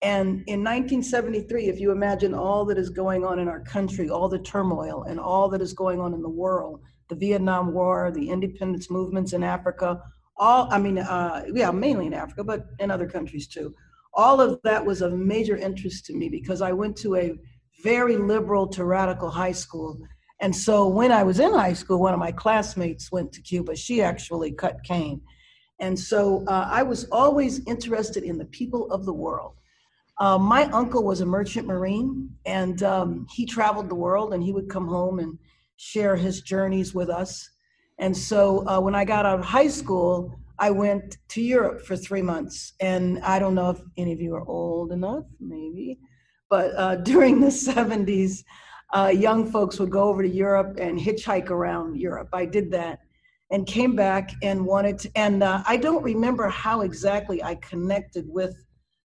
And 0.00 0.44
in 0.46 0.62
1973, 0.62 1.64
if 1.66 1.80
you 1.80 1.90
imagine 1.90 2.34
all 2.34 2.64
that 2.66 2.78
is 2.78 2.88
going 2.88 3.24
on 3.24 3.40
in 3.40 3.48
our 3.48 3.60
country, 3.60 4.10
all 4.10 4.28
the 4.28 4.38
turmoil 4.38 5.04
and 5.08 5.18
all 5.18 5.48
that 5.48 5.60
is 5.60 5.72
going 5.72 6.00
on 6.00 6.14
in 6.14 6.22
the 6.22 6.28
world, 6.28 6.80
the 7.08 7.16
Vietnam 7.16 7.72
War, 7.72 8.12
the 8.12 8.30
independence 8.30 8.90
movements 8.90 9.32
in 9.32 9.42
Africa, 9.42 10.00
all, 10.36 10.68
I 10.72 10.78
mean, 10.78 10.98
uh, 10.98 11.44
yeah, 11.52 11.72
mainly 11.72 12.06
in 12.06 12.14
Africa, 12.14 12.44
but 12.44 12.66
in 12.78 12.92
other 12.92 13.08
countries 13.08 13.48
too. 13.48 13.74
All 14.14 14.40
of 14.40 14.60
that 14.62 14.84
was 14.84 15.02
of 15.02 15.12
major 15.14 15.56
interest 15.56 16.06
to 16.06 16.14
me 16.14 16.28
because 16.28 16.62
I 16.62 16.72
went 16.72 16.96
to 16.98 17.16
a 17.16 17.34
very 17.82 18.16
liberal 18.16 18.66
to 18.68 18.84
radical 18.84 19.30
high 19.30 19.52
school. 19.52 19.98
And 20.40 20.54
so 20.54 20.88
when 20.88 21.12
I 21.12 21.22
was 21.22 21.40
in 21.40 21.52
high 21.52 21.72
school, 21.72 22.00
one 22.00 22.14
of 22.14 22.18
my 22.18 22.32
classmates 22.32 23.12
went 23.12 23.32
to 23.32 23.42
Cuba. 23.42 23.76
She 23.76 24.02
actually 24.02 24.52
cut 24.52 24.82
cane. 24.84 25.20
And 25.80 25.98
so 25.98 26.44
uh, 26.46 26.68
I 26.70 26.82
was 26.82 27.04
always 27.10 27.64
interested 27.66 28.22
in 28.24 28.38
the 28.38 28.44
people 28.46 28.90
of 28.90 29.04
the 29.04 29.12
world. 29.12 29.54
Uh, 30.18 30.38
my 30.38 30.64
uncle 30.66 31.02
was 31.02 31.20
a 31.20 31.26
merchant 31.26 31.66
marine, 31.66 32.30
and 32.46 32.82
um, 32.82 33.26
he 33.30 33.44
traveled 33.46 33.88
the 33.88 33.94
world, 33.94 34.34
and 34.34 34.42
he 34.42 34.52
would 34.52 34.68
come 34.68 34.86
home 34.86 35.18
and 35.18 35.38
share 35.76 36.14
his 36.14 36.42
journeys 36.42 36.94
with 36.94 37.10
us. 37.10 37.50
And 37.98 38.16
so 38.16 38.66
uh, 38.68 38.80
when 38.80 38.94
I 38.94 39.04
got 39.04 39.26
out 39.26 39.40
of 39.40 39.44
high 39.44 39.68
school, 39.68 40.32
I 40.58 40.70
went 40.70 41.18
to 41.30 41.42
Europe 41.42 41.80
for 41.86 41.96
three 41.96 42.22
months. 42.22 42.74
And 42.80 43.18
I 43.24 43.38
don't 43.38 43.54
know 43.54 43.70
if 43.70 43.80
any 43.96 44.12
of 44.12 44.20
you 44.20 44.34
are 44.34 44.46
old 44.46 44.92
enough, 44.92 45.24
maybe, 45.40 45.98
but 46.52 46.76
uh, 46.76 46.96
during 47.12 47.40
the 47.40 47.46
70s, 47.46 48.44
uh, 48.92 49.10
young 49.14 49.50
folks 49.50 49.80
would 49.80 49.90
go 49.90 50.04
over 50.04 50.22
to 50.22 50.28
Europe 50.28 50.76
and 50.78 51.00
hitchhike 51.00 51.48
around 51.48 51.96
Europe. 51.96 52.28
I 52.34 52.44
did 52.44 52.70
that 52.72 52.98
and 53.50 53.66
came 53.66 53.96
back 53.96 54.30
and 54.42 54.66
wanted 54.66 54.98
to, 54.98 55.10
and 55.16 55.42
uh, 55.42 55.62
I 55.66 55.78
don't 55.78 56.02
remember 56.02 56.48
how 56.48 56.82
exactly 56.82 57.42
I 57.42 57.54
connected 57.56 58.26
with 58.28 58.54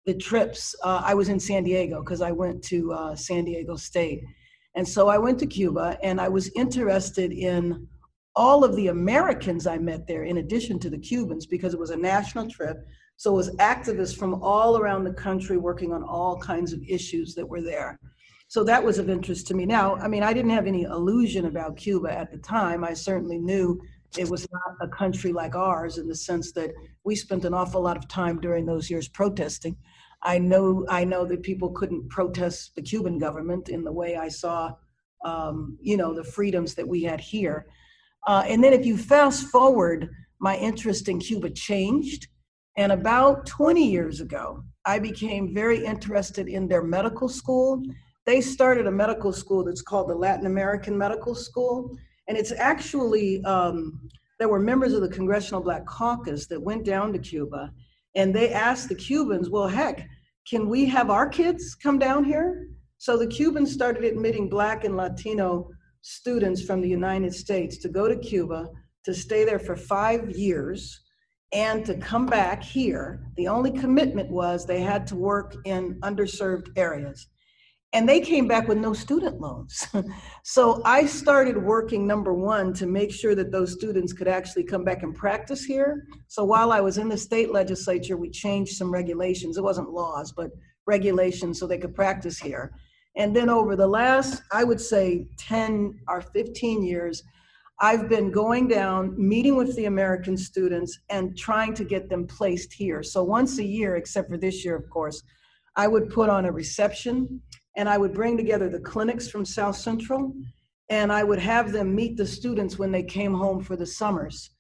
the 0.07 0.15
trips. 0.15 0.75
Uh, 0.83 1.03
I 1.05 1.13
was 1.13 1.29
in 1.29 1.39
San 1.39 1.65
Diego 1.65 2.03
because 2.03 2.23
I 2.23 2.33
went 2.33 2.63
to 2.65 2.93
uh, 2.93 3.17
San 3.17 3.45
Diego 3.45 3.77
State. 3.77 4.23
And 4.75 4.89
so 4.89 5.09
I 5.09 5.19
went 5.19 5.39
to 5.41 5.47
Cuba 5.47 5.99
and 6.03 6.19
I 6.21 6.29
was 6.29 6.51
interested 6.55 7.33
in 7.33 7.87
all 8.35 8.65
of 8.65 8.77
the 8.77 8.89
Americans 8.89 9.67
I 9.67 9.79
met 9.79 10.07
there, 10.07 10.25
in 10.25 10.39
addition 10.39 10.79
to 10.81 10.91
the 10.91 10.99
Cubans, 10.99 11.47
because 11.47 11.75
it 11.75 11.81
was 11.81 11.91
a 11.91 11.97
national 11.97 12.49
trip. 12.49 12.79
So 13.17 13.33
it 13.33 13.37
was 13.37 13.57
activists 13.57 14.17
from 14.17 14.43
all 14.43 14.79
around 14.79 15.05
the 15.05 15.13
country 15.13 15.57
working 15.57 15.93
on 15.93 16.03
all 16.03 16.39
kinds 16.39 16.73
of 16.73 16.83
issues 16.87 17.35
that 17.35 17.49
were 17.49 17.63
there. 17.63 17.99
So 18.49 18.63
that 18.65 18.85
was 18.85 18.99
of 18.99 19.11
interest 19.11 19.47
to 19.49 19.55
me. 19.55 19.67
Now, 19.67 19.97
I 19.97 20.07
mean, 20.07 20.23
I 20.23 20.33
didn't 20.33 20.53
have 20.53 20.67
any 20.67 20.83
illusion 20.83 21.47
about 21.47 21.77
Cuba 21.77 22.13
at 22.13 22.31
the 22.31 22.39
time. 22.39 22.85
I 22.85 22.95
certainly 22.95 23.39
knew 23.39 23.81
it 24.17 24.29
was 24.29 24.47
not 24.53 24.77
a 24.81 24.89
country 24.89 25.33
like 25.33 25.57
ours 25.57 25.99
in 25.99 26.07
the 26.07 26.15
sense 26.15 26.53
that 26.53 26.71
we 27.05 27.17
spent 27.17 27.45
an 27.45 27.55
awful 27.55 27.83
lot 27.83 27.97
of 27.97 28.07
time 28.09 28.41
during 28.41 28.65
those 28.65 28.89
years 28.89 29.09
protesting. 29.09 29.77
I 30.23 30.39
know 30.39 30.87
I 30.89 31.05
know 31.05 31.25
that 31.27 31.43
people 31.43 31.71
couldn't 31.71 32.09
protest 32.09 32.75
the 32.75 32.83
Cuban 32.83 33.19
government 33.19 33.69
in 33.69 33.85
the 33.85 33.93
way 33.93 34.17
I 34.17 34.29
saw, 34.29 34.73
um, 35.25 35.77
you 35.81 35.97
know, 35.97 36.15
the 36.15 36.25
freedoms 36.25 36.75
that 36.75 36.87
we 36.87 37.03
had 37.03 37.21
here. 37.21 37.67
Uh, 38.27 38.45
and 38.47 38.63
then 38.63 38.73
if 38.73 38.87
you 38.87 38.97
fast 38.97 39.49
forward, 39.49 40.09
my 40.39 40.57
interest 40.57 41.09
in 41.09 41.19
Cuba 41.19 41.51
changed. 41.51 42.29
And 42.77 42.93
about 42.93 43.47
20 43.47 43.89
years 43.89 44.21
ago, 44.21 44.63
I 44.85 44.99
became 44.99 45.55
very 45.55 45.85
interested 45.85 46.49
in 46.49 46.69
their 46.69 46.83
medical 46.83 47.29
school. 47.29 47.83
They 48.27 48.41
started 48.41 48.87
a 48.87 48.91
medical 48.91 49.33
school 49.33 49.65
that's 49.65 49.83
called 49.83 50.11
the 50.11 50.15
Latin 50.15 50.47
American 50.47 50.97
Medical 50.97 51.35
School. 51.35 51.97
And 52.29 52.37
it's 52.37 52.53
actually, 52.53 53.43
um, 53.45 54.01
there 54.39 54.49
were 54.49 54.61
members 54.61 54.93
of 54.93 55.01
the 55.01 55.09
Congressional 55.09 55.63
Black 55.63 55.87
Caucus 55.87 56.47
that 56.49 56.61
went 56.61 56.85
down 56.85 57.13
to 57.13 57.19
Cuba 57.19 57.73
and 58.15 58.35
they 58.35 58.53
asked 58.53 58.89
the 58.89 58.95
Cubans, 58.95 59.51
well, 59.51 59.69
heck, 59.69 60.09
can 60.49 60.69
we 60.69 60.87
have 60.87 61.11
our 61.11 61.29
kids 61.29 61.75
come 61.75 61.99
down 61.99 62.25
here? 62.25 62.69
So 62.99 63.17
the 63.17 63.27
Cubans 63.27 63.73
started 63.73 64.05
admitting 64.05 64.49
Black 64.49 64.85
and 64.85 64.97
Latino 64.97 65.71
students 66.01 66.63
from 66.63 66.81
the 66.81 66.89
United 66.89 67.35
States 67.35 67.79
to 67.79 67.89
go 67.89 68.09
to 68.09 68.17
Cuba, 68.17 68.69
to 69.05 69.13
stay 69.13 69.45
there 69.45 69.59
for 69.59 69.77
five 69.77 70.31
years, 70.31 71.06
and 71.53 71.85
to 71.87 71.95
come 71.95 72.27
back 72.27 72.63
here. 72.63 73.21
The 73.37 73.49
only 73.49 73.71
commitment 73.71 74.31
was 74.31 74.67
they 74.67 74.81
had 74.81 75.07
to 75.09 75.17
work 75.17 75.57
in 75.65 75.99
underserved 76.01 76.69
areas. 76.77 77.29
And 77.93 78.07
they 78.07 78.21
came 78.21 78.47
back 78.47 78.69
with 78.69 78.79
no 78.79 78.93
student 78.93 79.41
loans. 79.41 79.87
so 80.45 80.83
I 80.85 81.07
started 81.07 81.57
working, 81.57 82.07
number 82.07 82.35
one, 82.35 82.75
to 82.75 82.87
make 82.87 83.13
sure 83.13 83.35
that 83.35 83.53
those 83.53 83.73
students 83.73 84.13
could 84.13 84.29
actually 84.29 84.65
come 84.65 84.85
back 84.85 85.03
and 85.03 85.15
practice 85.15 85.65
here. 85.65 86.07
So 86.27 86.45
while 86.45 86.73
I 86.73 86.81
was 86.81 86.99
in 86.99 87.09
the 87.09 87.17
state 87.17 87.53
legislature, 87.53 88.17
we 88.17 88.29
changed 88.29 88.77
some 88.77 88.93
regulations. 88.93 89.57
It 89.57 89.63
wasn't 89.63 89.91
laws, 89.91 90.33
but 90.33 90.51
regulations 90.87 91.59
so 91.59 91.67
they 91.67 91.79
could 91.79 91.95
practice 91.95 92.39
here. 92.39 92.73
And 93.17 93.35
then 93.35 93.49
over 93.49 93.77
the 93.77 93.87
last, 93.87 94.43
I 94.53 94.63
would 94.63 94.81
say 94.81 95.29
10 95.39 96.01
or 96.09 96.21
15 96.21 96.85
years, 96.85 97.23
I've 97.79 98.09
been 98.09 98.31
going 98.31 98.69
down, 98.69 99.15
meeting 99.19 99.55
with 99.55 99.77
the 99.77 99.85
American 99.85 100.37
students, 100.37 100.99
and 101.11 101.37
trying 101.37 101.75
to 101.75 101.85
get 101.85 102.09
them 102.09 102.27
placed 102.27 102.73
here. 102.73 103.03
So 103.03 103.23
once 103.23 103.59
a 103.59 103.65
year, 103.65 103.97
except 103.97 104.31
for 104.31 104.39
this 104.39 104.65
year, 104.65 104.77
of 104.77 104.89
course, 104.89 105.23
I 105.77 105.87
would 105.87 106.09
put 106.09 106.31
on 106.31 106.47
a 106.47 106.53
reception 106.53 107.43
and 107.77 107.89
I 107.89 107.99
would 107.99 108.15
bring 108.15 108.39
together 108.39 108.71
the 108.71 108.81
clinics 108.81 109.29
from 109.29 109.45
South 109.45 109.77
Central 109.77 110.33
and 110.89 111.13
I 111.13 111.23
would 111.23 111.39
have 111.39 111.73
them 111.73 111.95
meet 111.95 112.17
the 112.17 112.27
students 112.27 112.79
when 112.79 112.93
they 112.93 113.03
came 113.03 113.35
home 113.35 113.63
for 113.63 113.77
the 113.77 113.87
summers. 113.87 114.51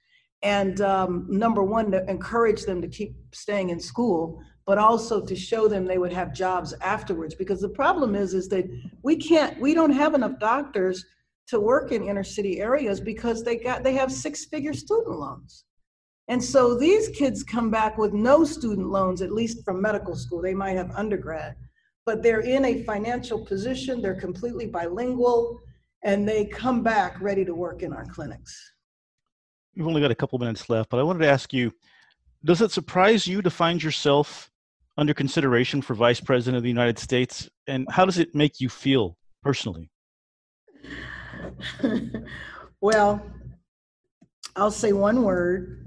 And 0.43 0.81
um, 0.83 1.27
number 1.29 1.63
one, 1.63 1.91
to 1.93 2.05
encourage 2.11 2.65
them 2.65 2.83
to 2.83 2.89
keep 2.89 3.15
staying 3.33 3.71
in 3.71 3.81
school, 3.81 4.43
but 4.67 4.77
also 4.77 5.25
to 5.25 5.35
show 5.35 5.69
them 5.69 5.87
they 5.87 5.99
would 5.99 6.13
have 6.13 6.35
jobs 6.35 6.75
afterwards 6.83 7.35
because 7.35 7.61
the 7.61 7.69
problem 7.69 8.15
is 8.15 8.35
is 8.35 8.49
that 8.49 8.67
we 9.03 9.17
can't 9.17 9.59
we 9.61 9.73
don't 9.73 9.93
have 9.93 10.15
enough 10.15 10.39
doctors 10.39 11.05
to 11.49 11.61
work 11.61 11.93
in 11.93 12.09
inner 12.09 12.25
city 12.25 12.61
areas 12.61 13.01
because 13.01 13.43
they 13.43 13.57
got 13.57 13.83
they 13.83 13.95
have 13.95 14.11
six 14.11 14.45
figure 14.47 14.73
student 14.73 15.19
loans 15.19 15.65
and 16.29 16.43
so 16.43 16.77
these 16.77 17.09
kids 17.11 17.43
come 17.43 17.71
back 17.71 17.97
with 17.99 18.13
no 18.13 18.45
student 18.45 18.89
loans 18.89 19.23
at 19.23 19.33
least 19.33 19.65
from 19.65 19.81
medical 19.81 20.15
school 20.15 20.41
they 20.41 20.55
might 20.55 20.77
have 20.77 20.91
undergrad 20.93 21.55
but 22.05 22.23
they're 22.23 22.41
in 22.41 22.65
a 22.65 22.83
financial 22.85 23.45
position 23.45 24.03
they're 24.03 24.21
completely 24.21 24.67
bilingual 24.67 25.59
and 26.05 26.29
they 26.29 26.45
come 26.45 26.83
back 26.83 27.21
ready 27.21 27.45
to 27.45 27.55
work 27.55 27.83
in 27.83 27.93
our 27.93 28.07
clinics 28.07 28.73
we've 29.77 29.87
only 29.87 30.01
got 30.01 30.11
a 30.11 30.15
couple 30.15 30.39
minutes 30.39 30.69
left 30.69 30.91
but 30.91 30.99
i 30.99 31.03
wanted 31.03 31.21
to 31.21 31.29
ask 31.29 31.53
you 31.53 31.73
does 32.45 32.63
it 32.63 32.71
surprise 32.71 33.27
you 33.27 33.43
to 33.43 33.51
find 33.51 33.83
yourself 33.83 34.51
under 34.99 35.13
consideration 35.13 35.83
for 35.83 35.95
vice 35.95 36.21
president 36.21 36.57
of 36.57 36.63
the 36.63 36.69
United 36.69 36.99
States? 36.99 37.49
And 37.67 37.87
how 37.91 38.05
does 38.05 38.19
it 38.19 38.35
make 38.35 38.61
you 38.61 38.69
feel 38.69 39.17
personally? 39.43 39.91
well, 42.81 43.25
I'll 44.55 44.71
say 44.71 44.93
one 44.93 45.23
word 45.23 45.87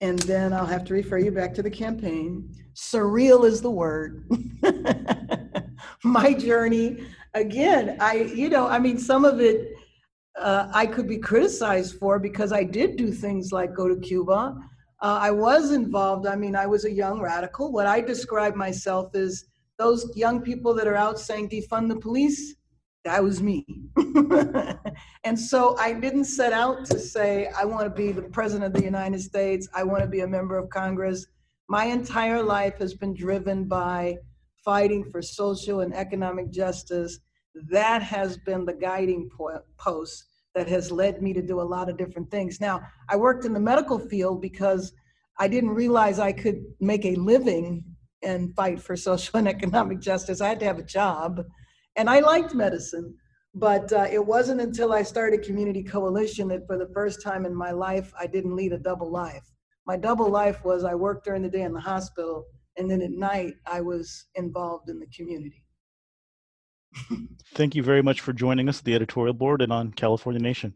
and 0.00 0.18
then 0.20 0.52
I'll 0.52 0.66
have 0.66 0.84
to 0.86 0.94
refer 0.94 1.18
you 1.18 1.30
back 1.30 1.54
to 1.54 1.62
the 1.62 1.70
campaign. 1.70 2.54
Surreal 2.74 3.44
is 3.44 3.60
the 3.60 3.70
word. 3.70 4.28
My 6.04 6.32
journey, 6.32 7.06
again, 7.34 7.96
I, 8.00 8.14
you 8.34 8.48
know, 8.48 8.66
I 8.66 8.78
mean, 8.78 8.98
some 8.98 9.24
of 9.24 9.40
it 9.40 9.72
uh, 10.38 10.68
I 10.72 10.86
could 10.86 11.06
be 11.08 11.18
criticized 11.18 11.98
for 11.98 12.18
because 12.18 12.52
I 12.52 12.64
did 12.64 12.96
do 12.96 13.12
things 13.12 13.52
like 13.52 13.74
go 13.74 13.88
to 13.88 13.96
Cuba 14.00 14.56
uh, 15.02 15.18
I 15.20 15.30
was 15.30 15.72
involved. 15.72 16.26
I 16.26 16.36
mean, 16.36 16.54
I 16.54 16.66
was 16.66 16.84
a 16.84 16.90
young 16.90 17.20
radical. 17.20 17.72
What 17.72 17.86
I 17.86 18.00
describe 18.00 18.54
myself 18.54 19.14
is 19.14 19.46
those 19.78 20.14
young 20.14 20.42
people 20.42 20.74
that 20.74 20.86
are 20.86 20.96
out 20.96 21.18
saying 21.18 21.48
defund 21.48 21.88
the 21.88 21.96
police. 21.96 22.56
That 23.04 23.22
was 23.24 23.42
me. 23.42 23.64
and 25.24 25.38
so 25.38 25.76
I 25.78 25.94
didn't 25.94 26.26
set 26.26 26.52
out 26.52 26.84
to 26.86 26.98
say, 26.98 27.50
I 27.56 27.64
want 27.64 27.84
to 27.84 27.90
be 27.90 28.12
the 28.12 28.22
president 28.22 28.66
of 28.66 28.80
the 28.80 28.84
United 28.84 29.20
States. 29.20 29.68
I 29.74 29.84
want 29.84 30.02
to 30.02 30.08
be 30.08 30.20
a 30.20 30.26
member 30.26 30.58
of 30.58 30.68
Congress. 30.68 31.26
My 31.68 31.86
entire 31.86 32.42
life 32.42 32.78
has 32.78 32.94
been 32.94 33.14
driven 33.14 33.64
by 33.64 34.18
fighting 34.64 35.04
for 35.10 35.22
social 35.22 35.80
and 35.80 35.94
economic 35.94 36.50
justice. 36.50 37.20
That 37.70 38.02
has 38.02 38.36
been 38.38 38.66
the 38.66 38.74
guiding 38.74 39.30
post 39.78 40.24
that 40.54 40.68
has 40.68 40.90
led 40.90 41.22
me 41.22 41.32
to 41.32 41.42
do 41.42 41.60
a 41.60 41.62
lot 41.62 41.88
of 41.88 41.96
different 41.96 42.30
things. 42.30 42.60
Now, 42.60 42.82
I 43.08 43.16
worked 43.16 43.44
in 43.44 43.52
the 43.52 43.60
medical 43.60 43.98
field 43.98 44.42
because 44.42 44.92
I 45.38 45.48
didn't 45.48 45.70
realize 45.70 46.18
I 46.18 46.32
could 46.32 46.62
make 46.80 47.04
a 47.06 47.14
living 47.14 47.84
and 48.22 48.54
fight 48.54 48.80
for 48.80 48.96
social 49.10 49.38
and 49.38 49.48
economic 49.48 50.00
justice. 50.00 50.40
I 50.40 50.48
had 50.48 50.60
to 50.60 50.66
have 50.66 50.78
a 50.78 50.84
job, 50.84 51.44
and 51.96 52.08
I 52.08 52.20
liked 52.20 52.54
medicine. 52.54 53.14
But 53.54 53.92
uh, 53.92 54.06
it 54.10 54.24
wasn't 54.24 54.60
until 54.60 54.92
I 54.92 55.02
started 55.02 55.42
Community 55.42 55.82
Coalition 55.82 56.46
that 56.48 56.66
for 56.66 56.78
the 56.78 56.88
first 56.94 57.20
time 57.20 57.44
in 57.44 57.54
my 57.54 57.72
life, 57.72 58.12
I 58.18 58.26
didn't 58.26 58.54
lead 58.54 58.72
a 58.72 58.78
double 58.78 59.10
life. 59.10 59.42
My 59.86 59.96
double 59.96 60.28
life 60.28 60.64
was 60.64 60.84
I 60.84 60.94
worked 60.94 61.24
during 61.24 61.42
the 61.42 61.48
day 61.48 61.62
in 61.62 61.72
the 61.72 61.80
hospital, 61.80 62.44
and 62.76 62.88
then 62.88 63.02
at 63.02 63.10
night, 63.10 63.54
I 63.66 63.80
was 63.80 64.26
involved 64.36 64.88
in 64.88 65.00
the 65.00 65.06
community. 65.06 65.64
Thank 67.54 67.74
you 67.74 67.82
very 67.82 68.02
much 68.02 68.20
for 68.20 68.32
joining 68.32 68.68
us 68.68 68.78
at 68.78 68.84
the 68.84 68.94
editorial 68.94 69.34
board 69.34 69.62
and 69.62 69.72
on 69.72 69.92
California 69.92 70.40
Nation. 70.40 70.74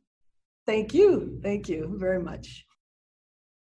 Thank 0.67 0.95
you. 0.95 1.39
Thank 1.43 1.69
you 1.69 1.97
very 1.99 2.21
much. 2.21 2.65